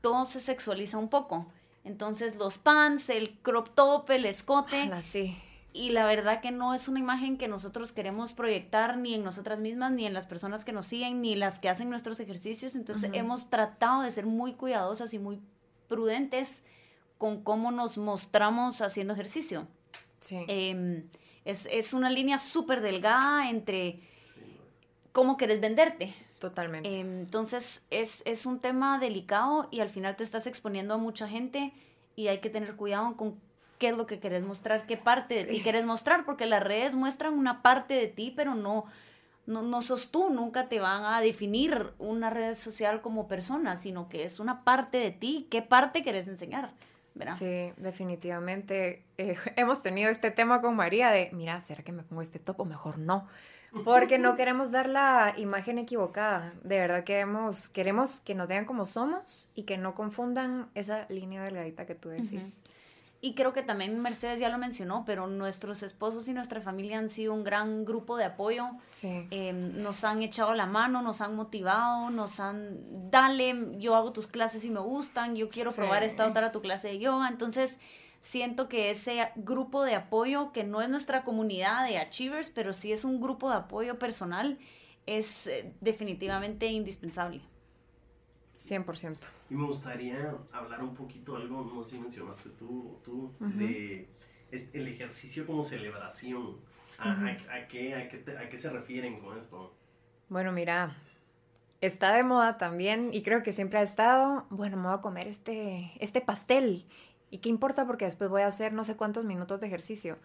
todo 0.00 0.24
se 0.24 0.40
sexualiza 0.40 0.96
un 0.96 1.08
poco. 1.08 1.46
Entonces 1.84 2.36
los 2.36 2.56
pants, 2.56 3.10
el 3.10 3.38
crop 3.40 3.68
top, 3.74 4.10
el 4.10 4.24
escote. 4.24 4.90
sí. 5.02 5.36
Y 5.72 5.90
la 5.90 6.04
verdad 6.04 6.40
que 6.40 6.50
no 6.50 6.74
es 6.74 6.88
una 6.88 6.98
imagen 6.98 7.36
que 7.36 7.46
nosotros 7.46 7.92
queremos 7.92 8.32
proyectar 8.32 8.96
ni 8.96 9.14
en 9.14 9.22
nosotras 9.22 9.58
mismas, 9.58 9.92
ni 9.92 10.06
en 10.06 10.14
las 10.14 10.26
personas 10.26 10.64
que 10.64 10.72
nos 10.72 10.86
siguen, 10.86 11.20
ni 11.20 11.36
las 11.36 11.58
que 11.58 11.68
hacen 11.68 11.90
nuestros 11.90 12.18
ejercicios. 12.20 12.74
Entonces 12.74 13.10
hemos 13.12 13.50
tratado 13.50 14.02
de 14.02 14.10
ser 14.10 14.26
muy 14.26 14.54
cuidadosas 14.54 15.12
y 15.12 15.18
muy 15.18 15.40
prudentes 15.86 16.62
con 17.18 17.42
cómo 17.42 17.70
nos 17.70 17.98
mostramos 17.98 18.80
haciendo 18.80 19.12
ejercicio. 19.12 19.66
Sí. 20.20 20.38
Em, 20.48 21.04
es, 21.44 21.66
es, 21.66 21.92
una 21.92 22.10
línea 22.10 22.38
súper 22.38 22.80
delgada 22.80 23.50
entre 23.50 24.00
cómo 25.12 25.36
querés 25.36 25.60
venderte. 25.60 26.14
Totalmente. 26.38 26.88
Em, 26.88 27.20
entonces 27.20 27.84
es, 27.90 28.22
es 28.24 28.46
un 28.46 28.60
tema 28.60 28.98
delicado 28.98 29.68
y 29.70 29.80
al 29.80 29.90
final 29.90 30.16
te 30.16 30.24
estás 30.24 30.46
exponiendo 30.46 30.94
a 30.94 30.98
mucha 30.98 31.28
gente 31.28 31.72
y 32.16 32.28
hay 32.28 32.38
que 32.40 32.50
tener 32.50 32.76
cuidado 32.76 33.16
con 33.16 33.40
qué 33.78 33.88
es 33.88 33.96
lo 33.96 34.06
que 34.06 34.20
querés 34.20 34.42
mostrar, 34.42 34.86
qué 34.86 34.96
parte 34.96 35.34
de 35.34 35.44
ti 35.44 35.60
querés 35.60 35.86
mostrar, 35.86 36.24
porque 36.24 36.46
las 36.46 36.62
redes 36.62 36.94
muestran 36.94 37.34
una 37.34 37.62
parte 37.62 37.94
de 37.94 38.08
ti, 38.08 38.32
pero 38.34 38.54
no, 38.54 38.86
no, 39.46 39.62
no 39.62 39.82
sos 39.82 40.10
tú, 40.10 40.30
nunca 40.30 40.68
te 40.68 40.80
van 40.80 41.04
a 41.04 41.20
definir 41.20 41.92
una 41.98 42.30
red 42.30 42.56
social 42.56 43.00
como 43.00 43.28
persona, 43.28 43.76
sino 43.76 44.08
que 44.08 44.24
es 44.24 44.40
una 44.40 44.64
parte 44.64 44.98
de 44.98 45.10
ti, 45.10 45.46
qué 45.50 45.62
parte 45.62 46.02
querés 46.02 46.28
enseñar. 46.28 46.72
¿verdad? 47.18 47.36
Sí, 47.36 47.72
definitivamente. 47.76 49.04
Eh, 49.18 49.36
hemos 49.56 49.82
tenido 49.82 50.10
este 50.10 50.30
tema 50.30 50.60
con 50.60 50.76
María 50.76 51.10
de, 51.10 51.30
mira, 51.32 51.60
¿será 51.60 51.82
que 51.82 51.92
me 51.92 52.02
pongo 52.02 52.22
este 52.22 52.38
top 52.38 52.60
o 52.60 52.64
mejor 52.64 52.98
no? 52.98 53.26
Porque 53.84 54.18
no 54.18 54.36
queremos 54.36 54.70
dar 54.70 54.88
la 54.88 55.34
imagen 55.36 55.78
equivocada. 55.78 56.54
De 56.62 56.78
verdad 56.78 57.04
queremos, 57.04 57.68
queremos 57.68 58.20
que 58.20 58.34
nos 58.34 58.48
vean 58.48 58.64
como 58.64 58.86
somos 58.86 59.48
y 59.54 59.64
que 59.64 59.76
no 59.76 59.94
confundan 59.94 60.70
esa 60.74 61.06
línea 61.08 61.42
delgadita 61.42 61.84
que 61.84 61.94
tú 61.94 62.08
decís. 62.08 62.62
Y 63.20 63.34
creo 63.34 63.52
que 63.52 63.62
también 63.62 63.98
Mercedes 64.00 64.38
ya 64.38 64.48
lo 64.48 64.58
mencionó, 64.58 65.02
pero 65.04 65.26
nuestros 65.26 65.82
esposos 65.82 66.28
y 66.28 66.32
nuestra 66.32 66.60
familia 66.60 66.98
han 66.98 67.08
sido 67.08 67.34
un 67.34 67.42
gran 67.42 67.84
grupo 67.84 68.16
de 68.16 68.24
apoyo. 68.24 68.68
Sí. 68.92 69.26
Em, 69.30 69.82
nos 69.82 70.04
han 70.04 70.22
echado 70.22 70.54
la 70.54 70.66
mano, 70.66 71.02
nos 71.02 71.20
han 71.20 71.34
motivado, 71.34 72.10
nos 72.10 72.38
han, 72.38 73.10
dale, 73.10 73.72
yo 73.78 73.96
hago 73.96 74.12
tus 74.12 74.28
clases 74.28 74.64
y 74.64 74.70
me 74.70 74.78
gustan, 74.78 75.34
yo 75.34 75.48
quiero 75.48 75.72
probar 75.72 76.04
esta 76.04 76.28
otra 76.28 76.52
tu 76.52 76.60
clase 76.60 76.88
de 76.88 77.00
yoga. 77.00 77.26
Entonces, 77.28 77.80
siento 78.20 78.68
que 78.68 78.90
ese 78.90 79.32
grupo 79.34 79.82
de 79.84 79.96
apoyo, 79.96 80.52
que 80.52 80.62
no 80.62 80.80
es 80.80 80.88
nuestra 80.88 81.24
comunidad 81.24 81.88
de 81.88 81.98
achievers, 81.98 82.50
pero 82.50 82.72
sí 82.72 82.92
es 82.92 83.04
un 83.04 83.20
grupo 83.20 83.50
de 83.50 83.56
apoyo 83.56 83.98
personal, 83.98 84.58
es 85.06 85.48
eh, 85.48 85.72
definitivamente 85.80 86.66
indispensable. 86.66 87.40
100%. 88.58 89.16
Y 89.50 89.54
me 89.54 89.66
gustaría 89.66 90.34
hablar 90.52 90.82
un 90.82 90.94
poquito 90.94 91.36
algo, 91.36 91.70
no 91.74 91.84
sé 91.84 91.92
si 91.92 91.98
mencionaste 91.98 92.50
tú, 92.58 92.98
tú 93.04 93.32
de 93.40 94.08
el 94.50 94.88
ejercicio 94.88 95.46
como 95.46 95.64
celebración. 95.64 96.56
¿A, 96.98 97.36
qué, 97.68 97.94
a, 97.94 98.08
qué 98.08 98.36
¿A 98.36 98.48
qué 98.48 98.58
se 98.58 98.70
refieren 98.70 99.20
con 99.20 99.38
esto? 99.38 99.72
Bueno, 100.28 100.50
mira, 100.50 100.96
está 101.80 102.12
de 102.12 102.24
moda 102.24 102.58
también 102.58 103.10
y 103.12 103.22
creo 103.22 103.44
que 103.44 103.52
siempre 103.52 103.78
ha 103.78 103.82
estado, 103.82 104.46
bueno, 104.50 104.76
me 104.76 104.84
voy 104.84 104.94
a 104.94 105.00
comer 105.00 105.28
este, 105.28 105.92
este 106.00 106.20
pastel 106.20 106.84
¿Y 107.30 107.38
qué 107.38 107.48
importa? 107.48 107.86
Porque 107.86 108.04
después 108.04 108.30
voy 108.30 108.42
a 108.42 108.46
hacer 108.46 108.72
no 108.72 108.84
sé 108.84 108.96
cuántos 108.96 109.24
minutos 109.24 109.60
de 109.60 109.66
ejercicio. 109.66 110.18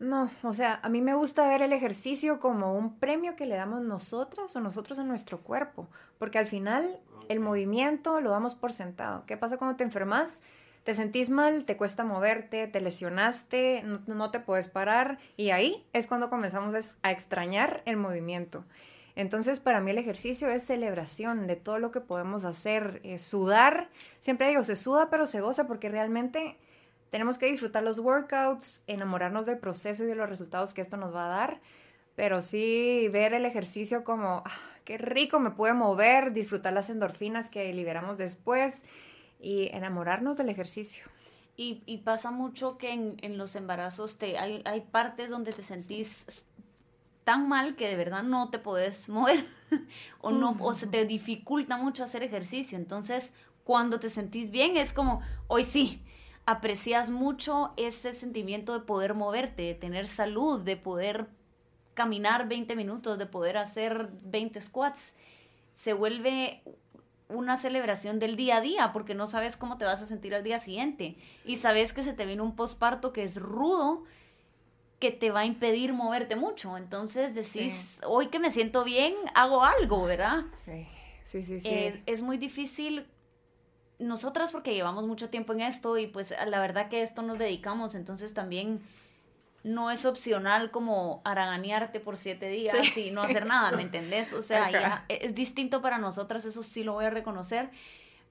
No, 0.00 0.30
o 0.44 0.52
sea, 0.52 0.78
a 0.82 0.88
mí 0.88 1.00
me 1.00 1.14
gusta 1.14 1.48
ver 1.48 1.62
el 1.62 1.72
ejercicio 1.72 2.38
como 2.38 2.74
un 2.74 2.98
premio 2.98 3.34
que 3.34 3.46
le 3.46 3.56
damos 3.56 3.82
nosotras 3.82 4.54
o 4.54 4.60
nosotros 4.60 4.98
a 4.98 5.04
nuestro 5.04 5.40
cuerpo, 5.40 5.88
porque 6.18 6.38
al 6.38 6.46
final 6.46 7.00
el 7.28 7.40
movimiento 7.40 8.20
lo 8.20 8.30
damos 8.30 8.54
por 8.54 8.72
sentado. 8.72 9.24
¿Qué 9.26 9.36
pasa 9.36 9.56
cuando 9.56 9.76
te 9.76 9.84
enfermas? 9.84 10.40
Te 10.84 10.94
sentís 10.94 11.30
mal, 11.30 11.64
te 11.64 11.76
cuesta 11.76 12.04
moverte, 12.04 12.68
te 12.68 12.80
lesionaste, 12.80 13.82
no, 13.84 14.00
no 14.06 14.30
te 14.30 14.38
puedes 14.40 14.68
parar 14.68 15.18
y 15.36 15.50
ahí 15.50 15.84
es 15.92 16.06
cuando 16.06 16.30
comenzamos 16.30 16.96
a 17.02 17.10
extrañar 17.10 17.82
el 17.84 17.96
movimiento. 17.96 18.64
Entonces, 19.18 19.58
para 19.58 19.80
mí 19.80 19.90
el 19.90 19.98
ejercicio 19.98 20.46
es 20.48 20.62
celebración 20.62 21.48
de 21.48 21.56
todo 21.56 21.80
lo 21.80 21.90
que 21.90 22.00
podemos 22.00 22.44
hacer. 22.44 23.02
sudar, 23.18 23.90
siempre 24.20 24.48
digo, 24.48 24.62
se 24.62 24.76
suda, 24.76 25.10
pero 25.10 25.26
se 25.26 25.40
goza 25.40 25.66
porque 25.66 25.88
realmente 25.88 26.56
tenemos 27.10 27.38
que 27.38 27.46
disfrutar 27.46 27.82
los 27.82 27.98
workouts, 27.98 28.82
enamorarnos 28.86 29.46
del 29.46 29.58
proceso 29.58 30.04
y 30.04 30.06
de 30.06 30.14
los 30.14 30.28
resultados 30.28 30.74
que 30.74 30.80
esto 30.80 30.96
nos 30.96 31.14
va 31.14 31.26
a 31.26 31.28
dar. 31.28 31.60
Pero 32.16 32.40
sí 32.42 33.08
ver 33.12 33.32
el 33.32 33.44
ejercicio 33.44 34.04
como, 34.04 34.42
ah, 34.44 34.58
qué 34.84 34.98
rico 34.98 35.38
me 35.38 35.50
puede 35.50 35.74
mover, 35.74 36.32
disfrutar 36.32 36.72
las 36.72 36.90
endorfinas 36.90 37.50
que 37.50 37.72
liberamos 37.72 38.18
después 38.18 38.82
y 39.40 39.68
enamorarnos 39.72 40.36
del 40.36 40.48
ejercicio. 40.48 41.04
Y, 41.60 42.02
pasa 42.04 42.30
mucho 42.30 42.78
que 42.78 42.92
en, 42.92 43.36
los 43.36 43.56
embarazos 43.56 44.16
te, 44.16 44.38
hay, 44.38 44.62
hay 44.64 44.80
partes 44.80 45.28
donde 45.28 45.50
te 45.50 45.64
sentís 45.64 46.44
tan 47.24 47.48
mal 47.48 47.74
que 47.74 47.88
de 47.88 47.96
verdad 47.96 48.22
no 48.22 48.48
te 48.48 48.60
puedes 48.60 49.08
mover 49.08 49.44
o 50.20 50.30
no 50.30 50.56
o 50.60 50.72
se 50.72 50.86
te 50.86 51.04
dificulta 51.04 51.76
mucho 51.76 52.04
hacer 52.04 52.22
ejercicio. 52.22 52.78
Entonces, 52.78 53.32
cuando 53.64 53.98
te 53.98 54.08
sentís 54.08 54.50
bien 54.50 54.76
es 54.76 54.92
como, 54.92 55.20
hoy 55.48 55.64
sí, 55.64 56.00
aprecias 56.48 57.10
mucho 57.10 57.74
ese 57.76 58.14
sentimiento 58.14 58.72
de 58.72 58.80
poder 58.80 59.12
moverte, 59.12 59.64
de 59.64 59.74
tener 59.74 60.08
salud, 60.08 60.58
de 60.60 60.78
poder 60.78 61.26
caminar 61.92 62.48
20 62.48 62.74
minutos, 62.74 63.18
de 63.18 63.26
poder 63.26 63.58
hacer 63.58 64.08
20 64.22 64.58
squats. 64.62 65.12
Se 65.74 65.92
vuelve 65.92 66.62
una 67.28 67.56
celebración 67.56 68.18
del 68.18 68.34
día 68.34 68.56
a 68.56 68.60
día 68.62 68.92
porque 68.94 69.14
no 69.14 69.26
sabes 69.26 69.58
cómo 69.58 69.76
te 69.76 69.84
vas 69.84 70.00
a 70.00 70.06
sentir 70.06 70.34
al 70.34 70.42
día 70.42 70.58
siguiente 70.58 71.18
y 71.44 71.56
sabes 71.56 71.92
que 71.92 72.02
se 72.02 72.14
te 72.14 72.24
viene 72.24 72.40
un 72.40 72.56
posparto 72.56 73.12
que 73.12 73.24
es 73.24 73.36
rudo 73.36 74.04
que 75.00 75.10
te 75.10 75.30
va 75.30 75.40
a 75.40 75.44
impedir 75.44 75.92
moverte 75.92 76.34
mucho. 76.34 76.78
Entonces 76.78 77.34
decís, 77.34 78.00
hoy 78.06 78.28
que 78.28 78.38
me 78.38 78.50
siento 78.50 78.84
bien, 78.84 79.12
hago 79.34 79.64
algo, 79.64 80.02
¿verdad? 80.04 80.46
Sí, 80.64 80.86
sí, 81.24 81.42
sí. 81.42 81.60
sí. 81.60 82.02
es 82.06 82.22
muy 82.22 82.38
difícil 82.38 83.06
nosotras 83.98 84.52
porque 84.52 84.74
llevamos 84.74 85.06
mucho 85.06 85.28
tiempo 85.28 85.52
en 85.52 85.60
esto 85.60 85.98
y 85.98 86.06
pues 86.06 86.34
la 86.46 86.60
verdad 86.60 86.88
que 86.88 87.02
esto 87.02 87.22
nos 87.22 87.38
dedicamos, 87.38 87.94
entonces 87.94 88.32
también 88.32 88.80
no 89.64 89.90
es 89.90 90.04
opcional 90.04 90.70
como 90.70 91.20
haraganearte 91.24 92.00
por 92.00 92.16
siete 92.16 92.48
días 92.48 92.96
y 92.96 93.10
no 93.10 93.22
hacer 93.22 93.46
nada, 93.46 93.72
¿me 93.72 93.82
entendés? 93.82 94.32
O 94.32 94.42
sea, 94.42 94.70
ya 94.70 95.04
es 95.08 95.34
distinto 95.34 95.82
para 95.82 95.98
nosotras, 95.98 96.44
eso 96.44 96.62
sí 96.62 96.84
lo 96.84 96.92
voy 96.92 97.06
a 97.06 97.10
reconocer, 97.10 97.70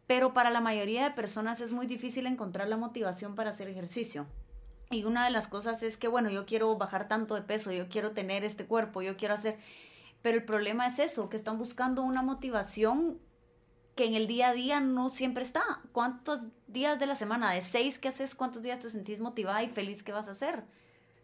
pero 0.07 0.33
para 0.33 0.49
la 0.49 0.61
mayoría 0.61 1.03
de 1.03 1.11
personas 1.11 1.59
es 1.59 1.71
muy 1.71 1.85
difícil 1.85 2.27
encontrar 2.27 2.69
la 2.69 2.77
motivación 2.77 3.35
para 3.35 3.49
hacer 3.49 3.67
ejercicio. 3.67 4.25
Y 4.89 5.03
una 5.03 5.25
de 5.25 5.31
las 5.31 5.49
cosas 5.49 5.83
es 5.83 5.97
que, 5.97 6.07
bueno, 6.07 6.29
yo 6.29 6.45
quiero 6.45 6.77
bajar 6.77 7.09
tanto 7.09 7.35
de 7.35 7.41
peso, 7.41 7.73
yo 7.73 7.89
quiero 7.89 8.11
tener 8.11 8.45
este 8.45 8.65
cuerpo, 8.65 9.01
yo 9.01 9.17
quiero 9.17 9.33
hacer... 9.33 9.57
Pero 10.21 10.37
el 10.37 10.45
problema 10.45 10.87
es 10.87 10.99
eso, 10.99 11.27
que 11.27 11.35
están 11.35 11.57
buscando 11.57 12.03
una 12.03 12.21
motivación 12.21 13.19
que 13.97 14.05
en 14.05 14.15
el 14.15 14.27
día 14.27 14.49
a 14.49 14.53
día 14.53 14.79
no 14.79 15.09
siempre 15.09 15.43
está. 15.43 15.81
¿Cuántos 15.91 16.43
días 16.67 16.99
de 16.99 17.05
la 17.05 17.15
semana? 17.15 17.51
De 17.51 17.61
seis 17.61 17.99
que 17.99 18.07
haces, 18.07 18.33
¿cuántos 18.33 18.63
días 18.63 18.79
te 18.79 18.89
sentís 18.89 19.19
motivada 19.19 19.61
y 19.63 19.67
feliz 19.67 20.03
que 20.03 20.13
vas 20.13 20.29
a 20.29 20.31
hacer? 20.31 20.63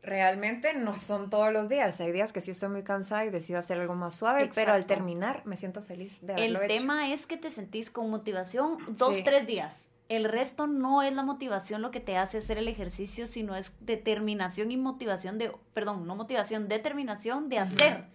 Realmente 0.01 0.73
no 0.73 0.97
son 0.97 1.29
todos 1.29 1.53
los 1.53 1.69
días. 1.69 2.01
Hay 2.01 2.11
días 2.11 2.33
que 2.33 2.41
sí 2.41 2.51
estoy 2.51 2.67
muy 2.67 2.83
cansada 2.83 3.23
y 3.23 3.29
decido 3.29 3.59
hacer 3.59 3.79
algo 3.79 3.95
más 3.95 4.15
suave, 4.15 4.49
pero 4.53 4.73
al 4.73 4.85
terminar 4.85 5.45
me 5.45 5.55
siento 5.55 5.81
feliz 5.81 6.25
de 6.25 6.33
haberlo 6.33 6.61
El 6.61 6.67
tema 6.67 7.13
es 7.13 7.25
que 7.25 7.37
te 7.37 7.49
sentís 7.49 7.89
con 7.89 8.09
motivación 8.09 8.79
dos, 8.97 9.23
tres 9.23 9.47
días 9.47 9.93
el 10.09 10.25
resto 10.25 10.67
no 10.67 11.01
es 11.01 11.13
la 11.13 11.23
motivación 11.23 11.81
lo 11.81 11.91
que 11.91 11.99
te 11.99 12.17
hace 12.17 12.37
hacer 12.37 12.57
el 12.57 12.67
ejercicio, 12.67 13.25
sino 13.25 13.55
es 13.55 13.73
determinación 13.79 14.71
y 14.71 14.77
motivación 14.77 15.37
de, 15.37 15.51
perdón, 15.73 16.05
no 16.05 16.15
motivación, 16.15 16.67
determinación 16.67 17.49
de 17.49 17.59
hacer. 17.59 18.05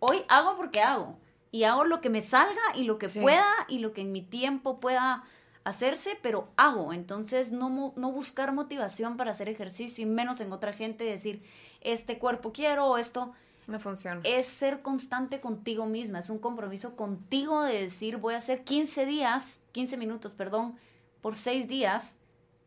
Hoy 0.00 0.22
hago 0.28 0.56
porque 0.56 0.80
hago. 0.80 1.18
Y 1.50 1.64
hago 1.64 1.84
lo 1.84 2.00
que 2.00 2.10
me 2.10 2.20
salga 2.20 2.60
y 2.74 2.84
lo 2.84 2.98
que 2.98 3.08
pueda 3.08 3.46
y 3.68 3.78
lo 3.78 3.92
que 3.92 4.02
en 4.02 4.12
mi 4.12 4.22
tiempo 4.22 4.80
pueda 4.80 5.24
hacerse, 5.64 6.18
pero 6.22 6.48
hago. 6.56 6.92
Entonces, 6.92 7.52
no, 7.52 7.92
no 7.96 8.12
buscar 8.12 8.52
motivación 8.52 9.16
para 9.16 9.30
hacer 9.30 9.48
ejercicio 9.48 10.02
y 10.02 10.06
menos 10.06 10.40
en 10.40 10.52
otra 10.52 10.72
gente 10.72 11.04
decir, 11.04 11.42
este 11.80 12.18
cuerpo 12.18 12.52
quiero 12.52 12.86
o 12.86 12.98
esto. 12.98 13.32
No 13.66 13.78
funciona. 13.78 14.22
Es 14.24 14.46
ser 14.46 14.80
constante 14.80 15.40
contigo 15.40 15.84
misma, 15.84 16.20
es 16.20 16.30
un 16.30 16.38
compromiso 16.38 16.96
contigo 16.96 17.62
de 17.62 17.82
decir, 17.82 18.16
voy 18.16 18.34
a 18.34 18.38
hacer 18.38 18.64
15 18.64 19.04
días, 19.04 19.60
15 19.72 19.98
minutos, 19.98 20.32
perdón, 20.32 20.78
por 21.20 21.34
seis 21.34 21.68
días, 21.68 22.16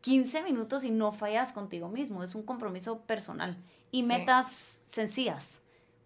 15 0.02 0.42
minutos 0.42 0.84
y 0.84 0.90
no 0.90 1.12
fallas 1.12 1.52
contigo 1.52 1.88
mismo. 1.88 2.22
Es 2.22 2.34
un 2.34 2.42
compromiso 2.44 3.00
personal. 3.00 3.56
Y 3.90 4.04
metas 4.04 4.78
sencillas. 4.86 5.62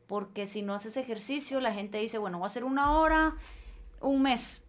Porque 0.07 0.47
si 0.47 0.63
no 0.63 0.75
haces 0.75 0.97
ejercicio, 0.97 1.61
la 1.61 1.73
gente 1.73 1.99
dice, 1.99 2.19
bueno, 2.19 2.39
voy 2.39 2.47
a 2.47 2.51
hacer 2.51 2.65
una 2.65 2.93
hora, 2.93 3.37
un 4.01 4.23
mes. 4.23 4.63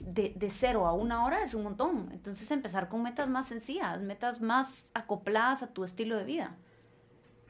De, 0.00 0.32
de 0.34 0.50
cero 0.50 0.86
a 0.86 0.94
una 0.94 1.24
hora 1.24 1.44
es 1.44 1.54
un 1.54 1.62
montón. 1.62 2.08
Entonces 2.12 2.50
empezar 2.50 2.88
con 2.88 3.02
metas 3.02 3.28
más 3.28 3.46
sencillas, 3.46 4.02
metas 4.02 4.40
más 4.40 4.90
acopladas 4.94 5.62
a 5.62 5.72
tu 5.72 5.84
estilo 5.84 6.16
de 6.16 6.24
vida. 6.24 6.56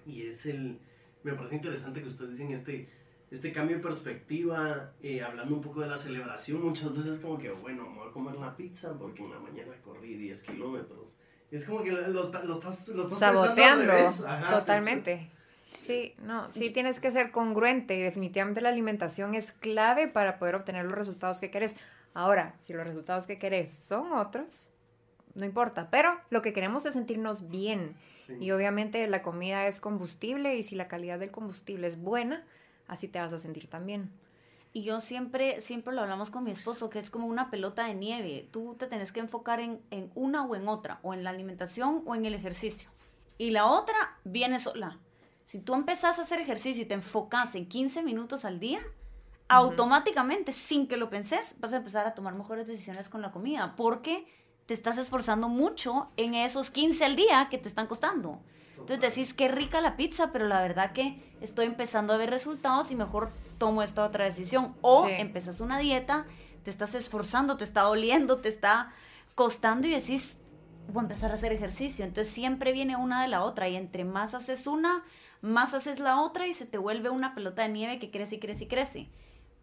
Y 0.05 0.23
es 0.23 0.45
el... 0.47 0.79
Me 1.23 1.33
parece 1.33 1.57
interesante 1.57 2.03
que 2.03 2.09
ustedes 2.09 2.33
dicen 2.33 2.53
este 2.53 2.89
este 3.31 3.53
cambio 3.53 3.77
de 3.77 3.83
perspectiva, 3.83 4.93
eh, 5.03 5.23
hablando 5.23 5.57
un 5.57 5.61
poco 5.61 5.81
de 5.81 5.89
la 5.89 5.99
celebración, 5.99 6.63
muchas 6.63 6.95
veces 6.95 7.19
como 7.19 7.39
que, 7.39 7.51
bueno, 7.51 7.89
me 7.89 7.99
voy 7.99 8.09
a 8.09 8.13
comer 8.13 8.37
la 8.37 8.57
pizza 8.57 8.97
porque 8.97 9.23
en 9.23 9.31
la 9.31 9.41
mañana 9.41 9.73
corrí 9.85 10.17
10 10.17 10.43
kilómetros. 10.45 11.07
Es 11.51 11.65
como 11.65 11.83
que 11.83 11.93
lo, 11.93 12.23
estás, 12.23 12.45
lo 12.45 12.55
estás 12.55 13.19
saboteando. 13.19 13.93
totalmente. 14.51 15.31
Sí, 15.79 16.15
no, 16.23 16.51
sí 16.51 16.71
tienes 16.71 17.01
que 17.01 17.11
ser 17.11 17.31
congruente 17.31 17.97
y 17.97 18.03
definitivamente 18.03 18.61
la 18.61 18.71
alimentación 18.71 19.35
es 19.35 19.53
clave 19.53 20.09
para 20.09 20.39
poder 20.39 20.55
obtener 20.55 20.85
los 20.85 20.95
resultados 20.95 21.41
que 21.41 21.51
querés. 21.51 21.77
Ahora, 22.15 22.55
si 22.59 22.73
los 22.73 22.87
resultados 22.87 23.27
que 23.27 23.39
querés 23.39 23.71
son 23.71 24.13
otros, 24.13 24.71
no 25.35 25.45
importa, 25.45 25.89
pero 25.91 26.19
lo 26.31 26.43
que 26.43 26.53
queremos 26.53 26.87
es 26.87 26.95
sentirnos 26.95 27.49
bien. 27.49 27.95
Y 28.41 28.51
obviamente 28.51 29.07
la 29.07 29.23
comida 29.23 29.67
es 29.69 29.79
combustible 29.79 30.57
y 30.57 30.65
si 30.65 30.75
la 30.75 30.89
calidad 30.89 31.19
del 31.19 31.31
combustible 31.31 31.87
es 31.87 32.01
buena, 32.01 32.45
así 32.89 33.07
te 33.07 33.21
vas 33.21 33.33
a 33.33 33.39
sentir 33.39 33.69
también. 33.69 34.11
Y 34.73 34.83
yo 34.83 35.01
siempre, 35.01 35.61
siempre 35.61 35.95
lo 35.95 36.03
hablamos 36.03 36.31
con 36.31 36.43
mi 36.43 36.51
esposo, 36.51 36.91
que 36.91 36.99
es 36.99 37.09
como 37.09 37.27
una 37.29 37.51
pelota 37.51 37.87
de 37.87 37.95
nieve. 37.95 38.49
Tú 38.51 38.75
te 38.75 38.87
tenés 38.87 39.13
que 39.13 39.21
enfocar 39.21 39.61
en, 39.61 39.81
en 39.91 40.11
una 40.15 40.45
o 40.45 40.57
en 40.57 40.69
otra, 40.69 40.99
o 41.03 41.15
en 41.15 41.23
la 41.23 41.31
alimentación 41.31 42.03
o 42.05 42.15
en 42.15 42.27
el 42.27 42.35
ejercicio. 42.35 42.91
Y 43.39 43.51
la 43.53 43.67
otra 43.67 44.19
viene 44.25 44.59
sola. 44.59 44.99
Si 45.47 45.61
tú 45.61 45.75
empezás 45.75 46.19
a 46.19 46.23
hacer 46.23 46.41
ejercicio 46.41 46.83
y 46.83 46.87
te 46.87 46.95
enfocas 46.95 47.55
en 47.55 47.69
15 47.69 48.03
minutos 48.03 48.45
al 48.45 48.59
día, 48.59 48.81
automáticamente, 49.49 50.53
sin 50.53 50.89
que 50.89 50.97
lo 50.97 51.09
penses, 51.09 51.55
vas 51.61 51.73
a 51.73 51.77
empezar 51.77 52.07
a 52.07 52.15
tomar 52.15 52.35
mejores 52.35 52.67
decisiones 52.67 53.09
con 53.09 53.23
la 53.23 53.31
comida, 53.31 53.75
porque 53.77 54.27
te 54.67 54.75
estás 54.75 54.99
esforzando 54.99 55.49
mucho 55.49 56.11
en 56.17 56.35
esos 56.35 56.71
15 56.71 57.05
al 57.05 57.15
día 57.15 57.47
que 57.49 57.59
te 57.59 57.69
están 57.69 57.87
costando. 57.87 58.41
Entonces 58.73 59.01
decís, 59.01 59.35
qué 59.35 59.47
rica 59.49 59.81
la 59.81 59.97
pizza, 59.97 60.33
pero 60.33 60.49
la 60.49 60.61
verdad 60.61 60.93
que 60.93 61.23
estoy 61.41 61.67
empezando 61.67 62.13
a 62.13 62.17
ver 62.17 62.31
resultados 62.31 62.91
y 62.91 62.97
mejor 62.97 63.31
tomo 63.59 63.83
esta 63.83 64.05
otra 64.05 64.25
decisión. 64.25 64.75
O 64.81 65.07
empezas 65.09 65.61
una 65.61 65.79
dieta, 65.79 66.27
te 66.65 66.71
estás 66.71 66.95
esforzando, 66.97 67.57
te 67.57 67.65
está 67.65 67.83
doliendo, 67.83 68.41
te 68.41 68.49
está 68.49 68.93
costando 69.37 69.87
y 69.87 69.93
decís, 69.93 70.41
voy 70.89 71.01
a 71.01 71.03
empezar 71.03 71.31
a 71.31 71.35
hacer 71.35 71.53
ejercicio. 71.53 72.05
Entonces 72.05 72.33
siempre 72.33 72.73
viene 72.73 72.97
una 72.97 73.23
de 73.23 73.29
la 73.29 73.45
otra 73.45 73.69
y 73.69 73.77
entre 73.77 74.05
más 74.05 74.35
haces 74.35 74.67
una, 74.67 75.05
más 75.41 75.75
haces 75.75 76.01
la 76.01 76.21
otra 76.21 76.47
y 76.47 76.53
se 76.53 76.67
te 76.67 76.79
vuelve 76.79 77.11
una 77.11 77.35
pelota 77.35 77.63
de 77.63 77.69
nieve 77.69 77.99
que 77.99 78.11
crece 78.11 78.37
y 78.37 78.39
crece 78.39 78.65
y 78.65 78.69
crece. 78.69 79.09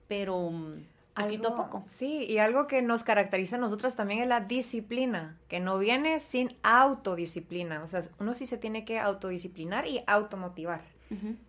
Pero 0.07 0.49
mm, 0.49 0.85
poquito 1.15 1.49
a 1.49 1.55
poco. 1.55 1.83
Sí, 1.85 2.25
y 2.25 2.37
algo 2.37 2.67
que 2.67 2.81
nos 2.81 3.03
caracteriza 3.03 3.57
a 3.57 3.59
nosotras 3.59 3.95
también 3.95 4.21
es 4.21 4.27
la 4.27 4.41
disciplina, 4.41 5.37
que 5.47 5.59
no 5.59 5.79
viene 5.79 6.19
sin 6.19 6.55
autodisciplina. 6.63 7.83
O 7.83 7.87
sea, 7.87 8.01
uno 8.19 8.33
sí 8.33 8.45
se 8.45 8.57
tiene 8.57 8.85
que 8.85 8.99
autodisciplinar 8.99 9.87
y 9.87 10.03
automotivar. 10.07 10.81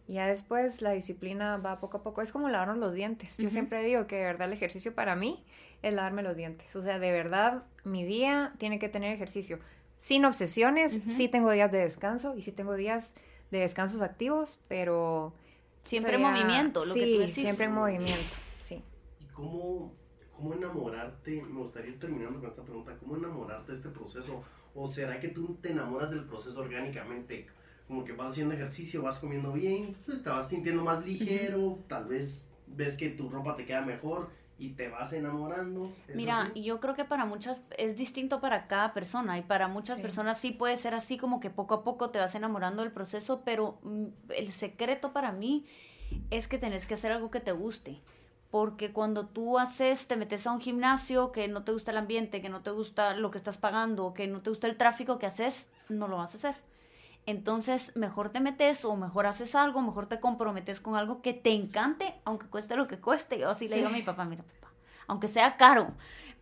Y 0.06 0.14
ya 0.14 0.26
después 0.26 0.82
la 0.82 0.90
disciplina 0.90 1.56
va 1.56 1.80
poco 1.80 1.96
a 1.96 2.02
poco. 2.02 2.20
Es 2.20 2.32
como 2.32 2.50
lavarnos 2.50 2.76
los 2.76 2.92
dientes. 2.92 3.38
Yo 3.38 3.48
siempre 3.48 3.82
digo 3.82 4.06
que 4.06 4.16
de 4.16 4.24
verdad 4.24 4.48
el 4.48 4.52
ejercicio 4.52 4.94
para 4.94 5.16
mí 5.16 5.42
es 5.82 5.94
lavarme 5.94 6.22
los 6.22 6.36
dientes. 6.36 6.76
O 6.76 6.82
sea, 6.82 6.98
de 6.98 7.12
verdad 7.12 7.62
mi 7.82 8.04
día 8.04 8.52
tiene 8.58 8.78
que 8.78 8.90
tener 8.90 9.14
ejercicio. 9.14 9.60
Sin 9.96 10.24
obsesiones, 10.24 11.00
sí 11.06 11.28
tengo 11.28 11.50
días 11.50 11.72
de 11.72 11.78
descanso 11.78 12.36
y 12.36 12.42
sí 12.42 12.52
tengo 12.52 12.74
días 12.74 13.14
de 13.50 13.58
descansos 13.58 14.00
activos, 14.00 14.60
pero... 14.68 15.32
Siempre 15.80 16.14
en 16.14 16.22
movimiento, 16.22 16.84
lo 16.86 16.94
que 16.94 17.12
tú 17.12 17.18
decís. 17.18 17.34
siempre 17.34 17.66
en 17.66 17.72
movimiento 17.72 18.36
cómo, 19.34 19.92
cómo 20.34 20.54
enamorarte, 20.54 21.42
me 21.42 21.60
gustaría 21.60 21.90
ir 21.90 21.98
terminando 21.98 22.40
con 22.40 22.48
esta 22.48 22.62
pregunta, 22.62 22.96
¿cómo 22.98 23.16
enamorarte 23.16 23.72
de 23.72 23.78
este 23.78 23.90
proceso? 23.90 24.42
¿O 24.74 24.88
será 24.88 25.20
que 25.20 25.28
tú 25.28 25.58
te 25.60 25.72
enamoras 25.72 26.10
del 26.10 26.24
proceso 26.24 26.60
orgánicamente? 26.60 27.46
Como 27.86 28.04
que 28.04 28.12
vas 28.12 28.32
haciendo 28.32 28.54
ejercicio, 28.54 29.02
vas 29.02 29.18
comiendo 29.18 29.52
bien, 29.52 29.94
pues 30.06 30.22
te 30.22 30.30
vas 30.30 30.48
sintiendo 30.48 30.82
más 30.84 31.04
ligero, 31.04 31.78
tal 31.86 32.06
vez 32.06 32.46
ves 32.66 32.96
que 32.96 33.10
tu 33.10 33.28
ropa 33.28 33.56
te 33.56 33.66
queda 33.66 33.82
mejor 33.82 34.30
y 34.58 34.70
te 34.70 34.88
vas 34.88 35.12
enamorando. 35.12 35.92
Mira, 36.14 36.52
yo 36.54 36.80
creo 36.80 36.94
que 36.94 37.04
para 37.04 37.24
muchas 37.24 37.62
es 37.76 37.96
distinto 37.96 38.40
para 38.40 38.66
cada 38.66 38.94
persona 38.94 39.38
y 39.38 39.42
para 39.42 39.68
muchas 39.68 39.98
personas 39.98 40.38
sí 40.38 40.52
puede 40.52 40.76
ser 40.76 40.94
así 40.94 41.16
como 41.16 41.40
que 41.40 41.50
poco 41.50 41.74
a 41.74 41.84
poco 41.84 42.10
te 42.10 42.18
vas 42.18 42.34
enamorando 42.34 42.82
del 42.82 42.92
proceso, 42.92 43.42
pero 43.44 43.78
mm, 43.82 44.06
el 44.36 44.52
secreto 44.52 45.12
para 45.12 45.32
mí 45.32 45.66
es 46.30 46.48
que 46.48 46.58
tenés 46.58 46.86
que 46.86 46.94
hacer 46.94 47.12
algo 47.12 47.30
que 47.30 47.40
te 47.40 47.52
guste 47.52 48.00
porque 48.54 48.92
cuando 48.92 49.26
tú 49.26 49.58
haces, 49.58 50.06
te 50.06 50.14
metes 50.14 50.46
a 50.46 50.52
un 50.52 50.60
gimnasio 50.60 51.32
que 51.32 51.48
no 51.48 51.64
te 51.64 51.72
gusta 51.72 51.90
el 51.90 51.96
ambiente, 51.96 52.40
que 52.40 52.48
no 52.48 52.62
te 52.62 52.70
gusta 52.70 53.12
lo 53.14 53.32
que 53.32 53.38
estás 53.38 53.58
pagando, 53.58 54.14
que 54.14 54.28
no 54.28 54.42
te 54.42 54.50
gusta 54.50 54.68
el 54.68 54.76
tráfico 54.76 55.18
que 55.18 55.26
haces, 55.26 55.68
no 55.88 56.06
lo 56.06 56.18
vas 56.18 56.34
a 56.34 56.36
hacer. 56.36 56.54
Entonces, 57.26 57.94
mejor 57.96 58.30
te 58.30 58.40
metes 58.40 58.84
o 58.84 58.96
mejor 58.96 59.26
haces 59.26 59.54
algo, 59.54 59.80
mejor 59.80 60.06
te 60.06 60.20
comprometes 60.20 60.80
con 60.80 60.96
algo 60.96 61.22
que 61.22 61.32
te 61.32 61.52
encante, 61.52 62.14
aunque 62.24 62.46
cueste 62.46 62.76
lo 62.76 62.86
que 62.86 62.98
cueste. 62.98 63.38
Yo 63.38 63.50
así 63.50 63.68
le 63.68 63.76
digo 63.76 63.88
a 63.88 63.92
mi 63.92 64.02
papá, 64.02 64.24
mira 64.24 64.42
papá, 64.42 64.72
aunque 65.06 65.28
sea 65.28 65.56
caro, 65.56 65.92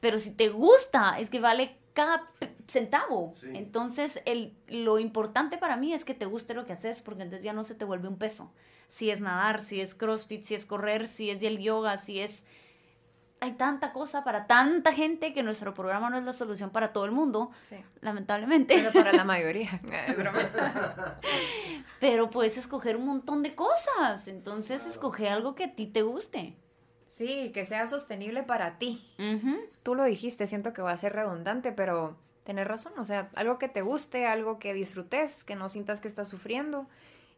pero 0.00 0.18
si 0.18 0.32
te 0.32 0.48
gusta, 0.48 1.18
es 1.18 1.30
que 1.30 1.40
vale 1.40 1.78
cada 1.92 2.28
centavo. 2.66 3.32
Entonces, 3.42 4.20
el, 4.24 4.56
lo 4.66 4.98
importante 4.98 5.58
para 5.58 5.76
mí 5.76 5.92
es 5.92 6.04
que 6.04 6.14
te 6.14 6.26
guste 6.26 6.54
lo 6.54 6.66
que 6.66 6.72
haces, 6.72 7.02
porque 7.02 7.22
entonces 7.22 7.44
ya 7.44 7.52
no 7.52 7.64
se 7.64 7.74
te 7.74 7.84
vuelve 7.84 8.08
un 8.08 8.16
peso 8.16 8.50
si 8.92 9.10
es 9.10 9.22
nadar, 9.22 9.62
si 9.62 9.80
es 9.80 9.94
crossfit, 9.94 10.44
si 10.44 10.54
es 10.54 10.66
correr, 10.66 11.06
si 11.06 11.30
es 11.30 11.42
el 11.42 11.58
yoga, 11.58 11.96
si 11.96 12.20
es... 12.20 12.44
Hay 13.42 13.54
tanta 13.54 13.92
cosa 13.92 14.22
para 14.22 14.46
tanta 14.46 14.92
gente 14.92 15.34
que 15.34 15.42
nuestro 15.42 15.74
programa 15.74 16.08
no 16.08 16.16
es 16.16 16.22
la 16.22 16.32
solución 16.32 16.70
para 16.70 16.92
todo 16.92 17.06
el 17.06 17.10
mundo, 17.10 17.50
lamentablemente. 18.00 18.76
Pero 18.76 18.92
para 18.92 19.12
la 19.12 19.24
mayoría. 19.24 19.80
Pero 21.98 22.30
puedes 22.30 22.56
escoger 22.56 22.96
un 22.96 23.04
montón 23.04 23.42
de 23.42 23.56
cosas, 23.56 24.28
entonces 24.28 24.86
escoge 24.86 25.28
algo 25.28 25.56
que 25.56 25.64
a 25.64 25.74
ti 25.74 25.88
te 25.88 26.02
guste. 26.02 26.54
Sí, 27.04 27.50
que 27.52 27.64
sea 27.64 27.88
sostenible 27.88 28.44
para 28.44 28.78
ti. 28.78 29.04
Tú 29.82 29.96
lo 29.96 30.04
dijiste, 30.04 30.46
siento 30.46 30.72
que 30.72 30.82
va 30.82 30.92
a 30.92 30.96
ser 30.96 31.12
redundante, 31.12 31.72
pero 31.72 32.16
tenés 32.44 32.68
razón, 32.68 32.92
o 32.96 33.04
sea, 33.04 33.28
algo 33.34 33.58
que 33.58 33.68
te 33.68 33.82
guste, 33.82 34.24
algo 34.24 34.60
que 34.60 34.72
disfrutes, 34.72 35.42
que 35.42 35.56
no 35.56 35.68
sientas 35.68 35.98
que 35.98 36.06
estás 36.06 36.28
sufriendo 36.28 36.86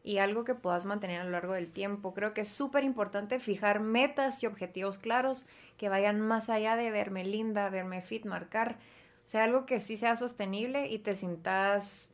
y 0.04 0.18
algo 0.18 0.44
que 0.44 0.54
puedas 0.54 0.84
mantener 0.84 1.22
a 1.22 1.24
lo 1.24 1.30
largo 1.30 1.54
del 1.54 1.72
tiempo. 1.72 2.12
Creo 2.12 2.34
que 2.34 2.42
es 2.42 2.48
súper 2.48 2.84
importante 2.84 3.40
fijar 3.40 3.80
metas 3.80 4.42
y 4.42 4.46
objetivos 4.46 4.98
claros 4.98 5.46
que 5.78 5.88
vayan 5.88 6.20
más 6.20 6.50
allá 6.50 6.76
de 6.76 6.90
verme 6.90 7.24
linda, 7.24 7.70
verme 7.70 8.02
fit, 8.02 8.26
marcar. 8.26 8.76
O 9.24 9.28
sea, 9.28 9.44
algo 9.44 9.64
que 9.64 9.80
sí 9.80 9.96
sea 9.96 10.16
sostenible 10.16 10.88
y 10.88 10.98
te 10.98 11.14
sientas 11.14 12.10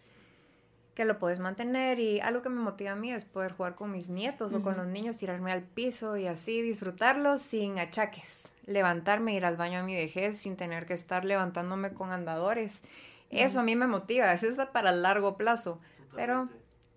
que 0.94 1.04
lo 1.04 1.18
puedes 1.18 1.40
mantener 1.40 1.98
y 1.98 2.20
algo 2.20 2.42
que 2.42 2.48
me 2.48 2.60
motiva 2.60 2.92
a 2.92 2.96
mí 2.96 3.12
es 3.12 3.24
poder 3.24 3.52
jugar 3.52 3.74
con 3.74 3.90
mis 3.90 4.08
nietos 4.08 4.52
o 4.52 4.62
con 4.62 4.76
los 4.76 4.86
niños, 4.86 5.16
tirarme 5.16 5.50
al 5.50 5.62
piso 5.62 6.16
y 6.16 6.26
así 6.26 6.62
disfrutarlo 6.62 7.38
sin 7.38 7.78
achaques, 7.78 8.52
levantarme, 8.66 9.34
ir 9.34 9.44
al 9.44 9.56
baño 9.56 9.80
a 9.80 9.82
mi 9.82 9.94
vejez 9.94 10.38
sin 10.38 10.56
tener 10.56 10.86
que 10.86 10.94
estar 10.94 11.24
levantándome 11.24 11.92
con 11.92 12.12
andadores. 12.12 12.82
Eso 13.30 13.60
a 13.60 13.62
mí 13.62 13.76
me 13.76 13.86
motiva, 13.86 14.32
eso 14.32 14.48
es 14.48 14.56
para 14.68 14.92
largo 14.92 15.36
plazo, 15.36 15.80
pero 16.14 16.48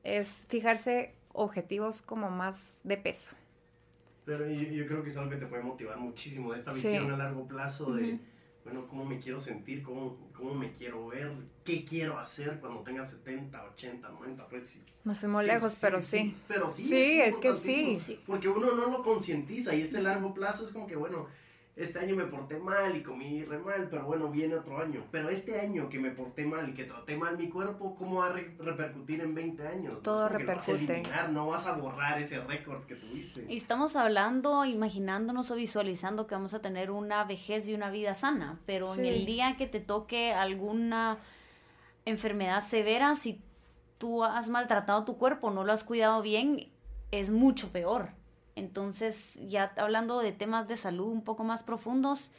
es 0.04 0.46
fijarse 0.48 1.14
objetivos 1.32 2.02
como 2.02 2.30
más 2.30 2.76
de 2.84 2.98
peso. 2.98 3.36
Pero 4.26 4.50
yo, 4.50 4.86
creo 4.86 5.04
que 5.04 5.10
es 5.10 5.18
algo 5.18 5.30
que 5.30 5.38
te 5.38 5.48
puede 5.48 5.64
motivar 5.64 5.98
muchísimo, 5.98 6.54
esta 6.54 6.72
visión 6.72 7.12
a 7.12 7.18
largo 7.18 7.46
plazo 7.46 7.94
de, 7.94 8.20
bueno, 8.64 8.88
cómo 8.88 9.04
me 9.04 9.20
quiero 9.20 9.40
sentir, 9.40 9.84
cómo, 9.84 10.18
cómo 10.34 10.54
me 10.54 10.72
quiero 10.72 11.08
ver, 11.08 11.34
qué 11.66 11.84
quiero 11.84 12.18
hacer 12.18 12.60
cuando 12.62 12.82
tenga 12.82 13.06
70, 13.06 13.62
80, 13.62 14.10
90, 14.10 14.48
pues 14.48 14.80
Nos 15.04 15.20
fuimos 15.20 15.44
lejos, 15.46 15.78
pero 15.82 16.00
sí. 16.00 16.34
Pero 16.48 16.72
sí. 16.72 16.84
Sí, 16.84 17.20
es, 17.20 17.36
es 17.36 17.38
que 17.38 17.54
sí. 17.54 18.20
Porque 18.26 18.48
uno 18.48 18.74
no 18.74 18.88
lo 18.90 19.04
concientiza 19.04 19.76
y 19.76 19.82
este 19.82 20.02
largo 20.02 20.34
plazo 20.34 20.66
es 20.66 20.72
como 20.72 20.88
que, 20.88 20.96
bueno, 20.96 21.28
este 21.76 21.98
año 21.98 22.16
me 22.16 22.26
porté 22.26 22.60
mal 22.60 22.96
y 22.96 23.02
comí 23.02 23.44
re 23.44 23.58
mal, 23.58 23.88
pero 23.90 24.06
bueno, 24.06 24.30
viene 24.30 24.56
otro 24.56 24.80
año. 24.80 25.04
Pero 25.10 25.30
este 25.30 25.60
año 25.60 25.90
que 25.90 26.00
me 26.00 26.12
porté 26.12 26.46
mal 26.46 26.70
y 26.70 26.74
que 26.74 26.84
traté 26.84 27.18
mal 27.18 27.36
mi 27.36 27.50
cuerpo, 27.50 27.96
¿cómo 27.96 28.20
va 28.20 28.28
a 28.28 28.34
repercutir 28.34 29.22
en 29.22 29.34
20 29.34 29.68
años? 29.68 30.04
Todo 30.04 30.30
repercute. 30.30 31.02
Vas 31.02 31.32
no 31.32 31.48
vas 31.48 31.66
a 31.66 31.74
borrar 31.74 32.22
ese 32.22 32.40
récord 32.42 32.86
que 32.86 32.96
tuviste. 32.96 33.46
Y 33.50 33.58
estamos 33.58 33.96
hablando, 33.96 34.66
imaginándonos 34.66 35.50
o 35.50 35.56
visualizando 35.56 36.28
que 36.28 36.36
vamos 36.36 36.54
a 36.54 36.62
tener 36.62 36.92
una 36.92 37.24
vejez 37.24 37.68
y 37.68 37.74
una 37.74 37.90
vida 37.90 38.14
sana, 38.14 38.60
pero 38.68 38.94
en 38.94 39.06
el 39.06 39.26
día 39.26 39.58
que 39.58 39.66
te 39.66 39.80
toque 39.80 40.32
alguna 40.32 41.18
enfermedad 42.06 42.62
severa, 42.64 43.16
si 43.16 43.42
tú 43.98 44.24
has 44.24 44.48
maltratado 44.48 45.06
tu 45.06 45.18
cuerpo, 45.18 45.50
no 45.50 45.64
lo 45.64 45.74
has 45.74 45.84
cuidado 45.84 46.22
bien, 46.22 46.70
es 47.10 47.32
mucho 47.32 47.72
peor. 47.72 48.10
Entonces, 48.56 49.34
ya 49.48 49.74
hablando 49.78 50.20
de 50.20 50.32
temas 50.32 50.68
de 50.68 50.78
salud 50.78 51.08
un 51.08 51.24
poco 51.24 51.44
más 51.44 51.64
profundos, 51.64 52.32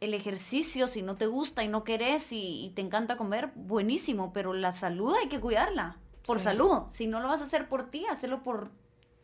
el 0.00 0.14
ejercicio, 0.14 0.88
si 0.88 1.00
no 1.00 1.16
te 1.16 1.26
gusta 1.26 1.62
y 1.62 1.68
no 1.68 1.84
querés 1.84 2.32
y, 2.32 2.72
te 2.74 2.82
encanta 2.82 3.16
comer, 3.16 3.52
buenísimo, 3.54 4.32
pero 4.32 4.52
la 4.52 4.72
salud 4.72 5.14
hay 5.14 5.28
que 5.28 5.38
cuidarla, 5.38 5.96
por 6.26 6.40
salud. 6.40 6.82
Si 6.90 7.06
no 7.06 7.20
lo 7.20 7.28
vas 7.28 7.40
a 7.40 7.44
hacer 7.44 7.68
por 7.68 7.88
ti, 7.90 8.04
hazlo 8.06 8.42
por 8.42 8.70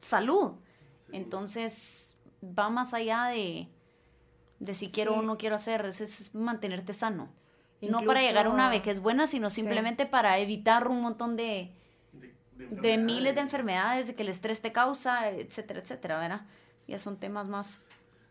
salud. 0.00 0.52
Entonces, 1.11 2.16
va 2.42 2.70
más 2.70 2.94
allá 2.94 3.24
de, 3.26 3.68
de 4.61 4.74
si 4.74 4.88
quiero 4.88 5.14
o 5.14 5.22
no 5.22 5.37
quiero 5.37 5.56
hacer, 5.56 5.84
es, 5.84 6.32
mantenerte 6.34 6.92
sano. 6.92 7.28
no 7.80 8.04
para 8.04 8.20
llegar 8.20 8.46
a 8.46 8.50
una 8.50 8.70
vejez 8.70 9.00
buena, 9.00 9.26
sino 9.26 9.50
simplemente 9.50 10.06
para 10.06 10.38
evitar 10.38 10.87
un 10.87 11.00
montón 11.00 11.37
de, 11.37 11.72
de, 12.58 12.98
miles 12.98 13.34
de 13.34 13.40
enfermedades, 13.40 14.06
de 14.08 14.14
que 14.14 14.22
el 14.22 14.28
estrés 14.28 14.60
te 14.60 14.72
causa, 14.72 15.30
etcétera, 15.30 15.80
etcétera, 15.80 16.18
¿verdad? 16.18 16.46
Ya 16.86 16.98
son 16.98 17.18
temas 17.18 17.48
más 17.48 17.84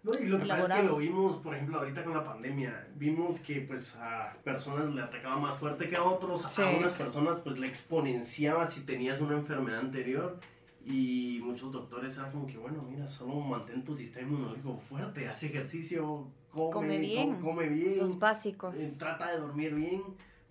no, 0.03 0.11
y 0.19 0.25
lo 0.25 0.39
que 0.39 0.47
pasa 0.47 0.75
es 0.75 0.81
que 0.81 0.87
lo 0.87 0.97
vimos, 0.97 1.37
por 1.37 1.55
ejemplo, 1.55 1.79
ahorita 1.79 2.03
con 2.03 2.13
la 2.13 2.23
pandemia, 2.23 2.87
vimos 2.95 3.39
que 3.39 3.61
pues 3.61 3.95
a 3.95 4.37
personas 4.43 4.93
le 4.93 5.01
atacaba 5.01 5.37
más 5.37 5.55
fuerte 5.55 5.89
que 5.89 5.95
a 5.95 6.03
otros, 6.03 6.59
a 6.59 6.69
unas 6.69 6.93
personas 6.93 7.39
pues 7.39 7.57
le 7.57 7.67
exponenciaba 7.67 8.69
si 8.69 8.81
tenías 8.81 9.19
una 9.19 9.35
enfermedad 9.35 9.79
anterior 9.79 10.39
y 10.85 11.41
muchos 11.43 11.71
doctores 11.71 12.15
eran 12.17 12.31
como 12.31 12.47
que, 12.47 12.57
bueno, 12.57 12.83
mira, 12.89 13.07
solo 13.09 13.35
mantén 13.41 13.83
tu 13.83 13.95
sistema 13.95 14.27
inmunológico 14.27 14.77
fuerte, 14.77 15.27
hace 15.27 15.47
ejercicio, 15.47 16.27
come, 16.51 16.99
bien, 16.99 17.41
come, 17.41 17.67
bien 17.67 17.97
los 17.97 18.17
básicos, 18.17 18.79
eh, 18.79 18.93
trata 18.97 19.31
de 19.31 19.39
dormir 19.39 19.75
bien, 19.75 20.03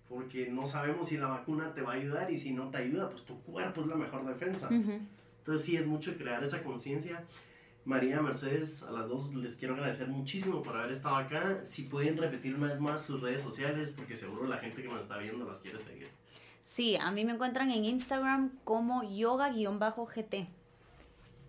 porque 0.09 0.47
no 0.49 0.67
sabemos 0.67 1.09
si 1.09 1.17
la 1.17 1.27
vacuna 1.27 1.73
te 1.73 1.81
va 1.81 1.93
a 1.93 1.95
ayudar 1.95 2.31
y 2.31 2.39
si 2.39 2.51
no 2.51 2.69
te 2.69 2.77
ayuda, 2.77 3.09
pues 3.09 3.23
tu 3.23 3.41
cuerpo 3.41 3.81
es 3.81 3.87
la 3.87 3.95
mejor 3.95 4.25
defensa. 4.25 4.69
Entonces 4.69 5.65
sí 5.65 5.75
es 5.75 5.85
mucho 5.85 6.17
crear 6.17 6.43
esa 6.43 6.63
conciencia. 6.63 7.23
María, 7.85 8.21
Mercedes, 8.21 8.83
a 8.83 8.91
las 8.91 9.07
dos 9.07 9.33
les 9.33 9.55
quiero 9.55 9.75
agradecer 9.75 10.09
muchísimo 10.09 10.61
por 10.61 10.75
haber 10.75 10.91
estado 10.91 11.15
acá. 11.15 11.63
Si 11.63 11.83
pueden 11.83 12.17
repetir 12.17 12.53
una 12.55 12.67
vez 12.67 12.81
más 12.81 13.01
sus 13.01 13.21
redes 13.21 13.41
sociales, 13.41 13.93
porque 13.95 14.17
seguro 14.17 14.45
la 14.45 14.57
gente 14.57 14.81
que 14.81 14.89
nos 14.89 15.01
está 15.01 15.17
viendo 15.17 15.45
las 15.45 15.59
quiere 15.59 15.79
seguir. 15.79 16.09
Sí, 16.63 16.97
a 16.97 17.11
mí 17.11 17.23
me 17.23 17.31
encuentran 17.31 17.71
en 17.71 17.85
Instagram 17.85 18.51
como 18.65 19.03
yoga-gt. 19.03 20.49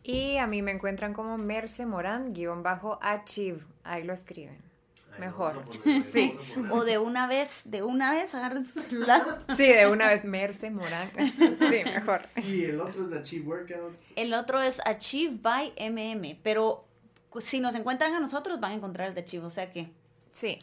Y 0.05 0.37
a 0.37 0.47
mí 0.47 0.62
me 0.62 0.71
encuentran 0.71 1.12
como 1.12 1.38
Merce 1.38 1.85
Morán-achieve. 1.87 3.61
Ahí 3.83 4.05
lo 4.05 4.12
escriben. 4.12 4.67
Mejor. 5.18 5.62
sí. 6.12 6.38
O 6.70 6.85
de 6.85 6.98
una 6.98 7.26
vez, 7.26 7.70
de 7.70 7.83
una 7.83 8.12
vez 8.12 8.35
agarren 8.35 8.64
su 8.64 8.81
celular. 8.81 9.38
Sí, 9.57 9.66
de 9.66 9.87
una 9.87 10.09
vez 10.09 10.24
Merce 10.24 10.70
Morán. 10.70 11.11
Sí, 11.14 11.85
mejor. 11.85 12.22
Y 12.37 12.64
el 12.64 12.81
otro 12.81 13.07
es 13.07 13.20
Achieve 13.20 13.46
Workout. 13.46 13.96
El 14.16 14.35
otro 14.35 14.61
es 14.61 14.81
Achieve 14.85 15.37
by 15.40 15.72
MM, 15.78 16.38
pero 16.42 16.87
si 17.38 17.61
nos 17.61 17.74
encuentran 17.74 18.14
a 18.14 18.20
nosotros 18.20 18.61
van 18.61 18.72
a 18.72 18.74
encontrar 18.74 19.09
el 19.09 19.14
de 19.14 19.20
Achieve, 19.22 19.46
o 19.46 19.50
sea 19.50 19.70
que 19.70 19.90
sí. 20.31 20.59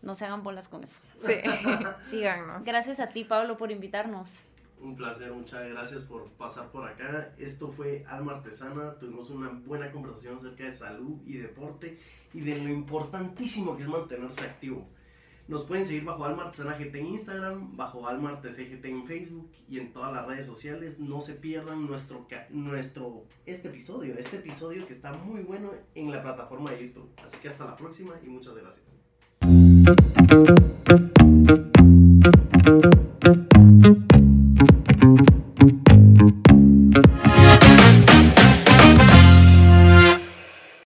No 0.00 0.14
se 0.14 0.24
hagan 0.24 0.42
bolas 0.42 0.68
con 0.68 0.84
eso. 0.84 1.02
Sí, 1.18 1.34
síganos. 2.00 2.64
Gracias 2.64 3.00
a 3.00 3.08
ti, 3.08 3.24
Pablo, 3.24 3.56
por 3.56 3.72
invitarnos. 3.72 4.38
Un 4.80 4.94
placer, 4.94 5.32
muchas 5.32 5.68
gracias 5.68 6.02
por 6.02 6.28
pasar 6.32 6.70
por 6.70 6.86
acá. 6.86 7.34
Esto 7.38 7.72
fue 7.72 8.04
Alma 8.08 8.32
Artesana. 8.34 8.94
Tuvimos 8.94 9.30
una 9.30 9.48
buena 9.48 9.90
conversación 9.90 10.36
acerca 10.36 10.64
de 10.64 10.72
salud 10.72 11.20
y 11.26 11.38
deporte 11.38 11.98
y 12.32 12.40
de 12.40 12.58
lo 12.62 12.70
importantísimo 12.70 13.76
que 13.76 13.82
es 13.82 13.88
mantenerse 13.88 14.42
activo. 14.42 14.88
Nos 15.48 15.64
pueden 15.64 15.84
seguir 15.86 16.04
bajo 16.04 16.24
Alma 16.26 16.44
Artesana 16.44 16.76
GT 16.78 16.94
en 16.96 17.06
Instagram, 17.06 17.76
bajo 17.76 18.06
Alma 18.06 18.38
GT 18.42 18.84
en 18.84 19.06
Facebook 19.06 19.50
y 19.68 19.80
en 19.80 19.92
todas 19.92 20.12
las 20.12 20.26
redes 20.26 20.46
sociales. 20.46 21.00
No 21.00 21.20
se 21.22 21.34
pierdan 21.34 21.86
nuestro, 21.86 22.26
nuestro 22.50 23.24
este 23.46 23.68
episodio, 23.68 24.14
este 24.18 24.36
episodio 24.36 24.86
que 24.86 24.92
está 24.92 25.12
muy 25.12 25.42
bueno 25.42 25.72
en 25.94 26.12
la 26.12 26.22
plataforma 26.22 26.70
de 26.70 26.86
YouTube. 26.86 27.10
Así 27.24 27.38
que 27.38 27.48
hasta 27.48 27.64
la 27.64 27.74
próxima 27.74 28.12
y 28.22 28.28
muchas 28.28 28.54
gracias. 28.54 28.84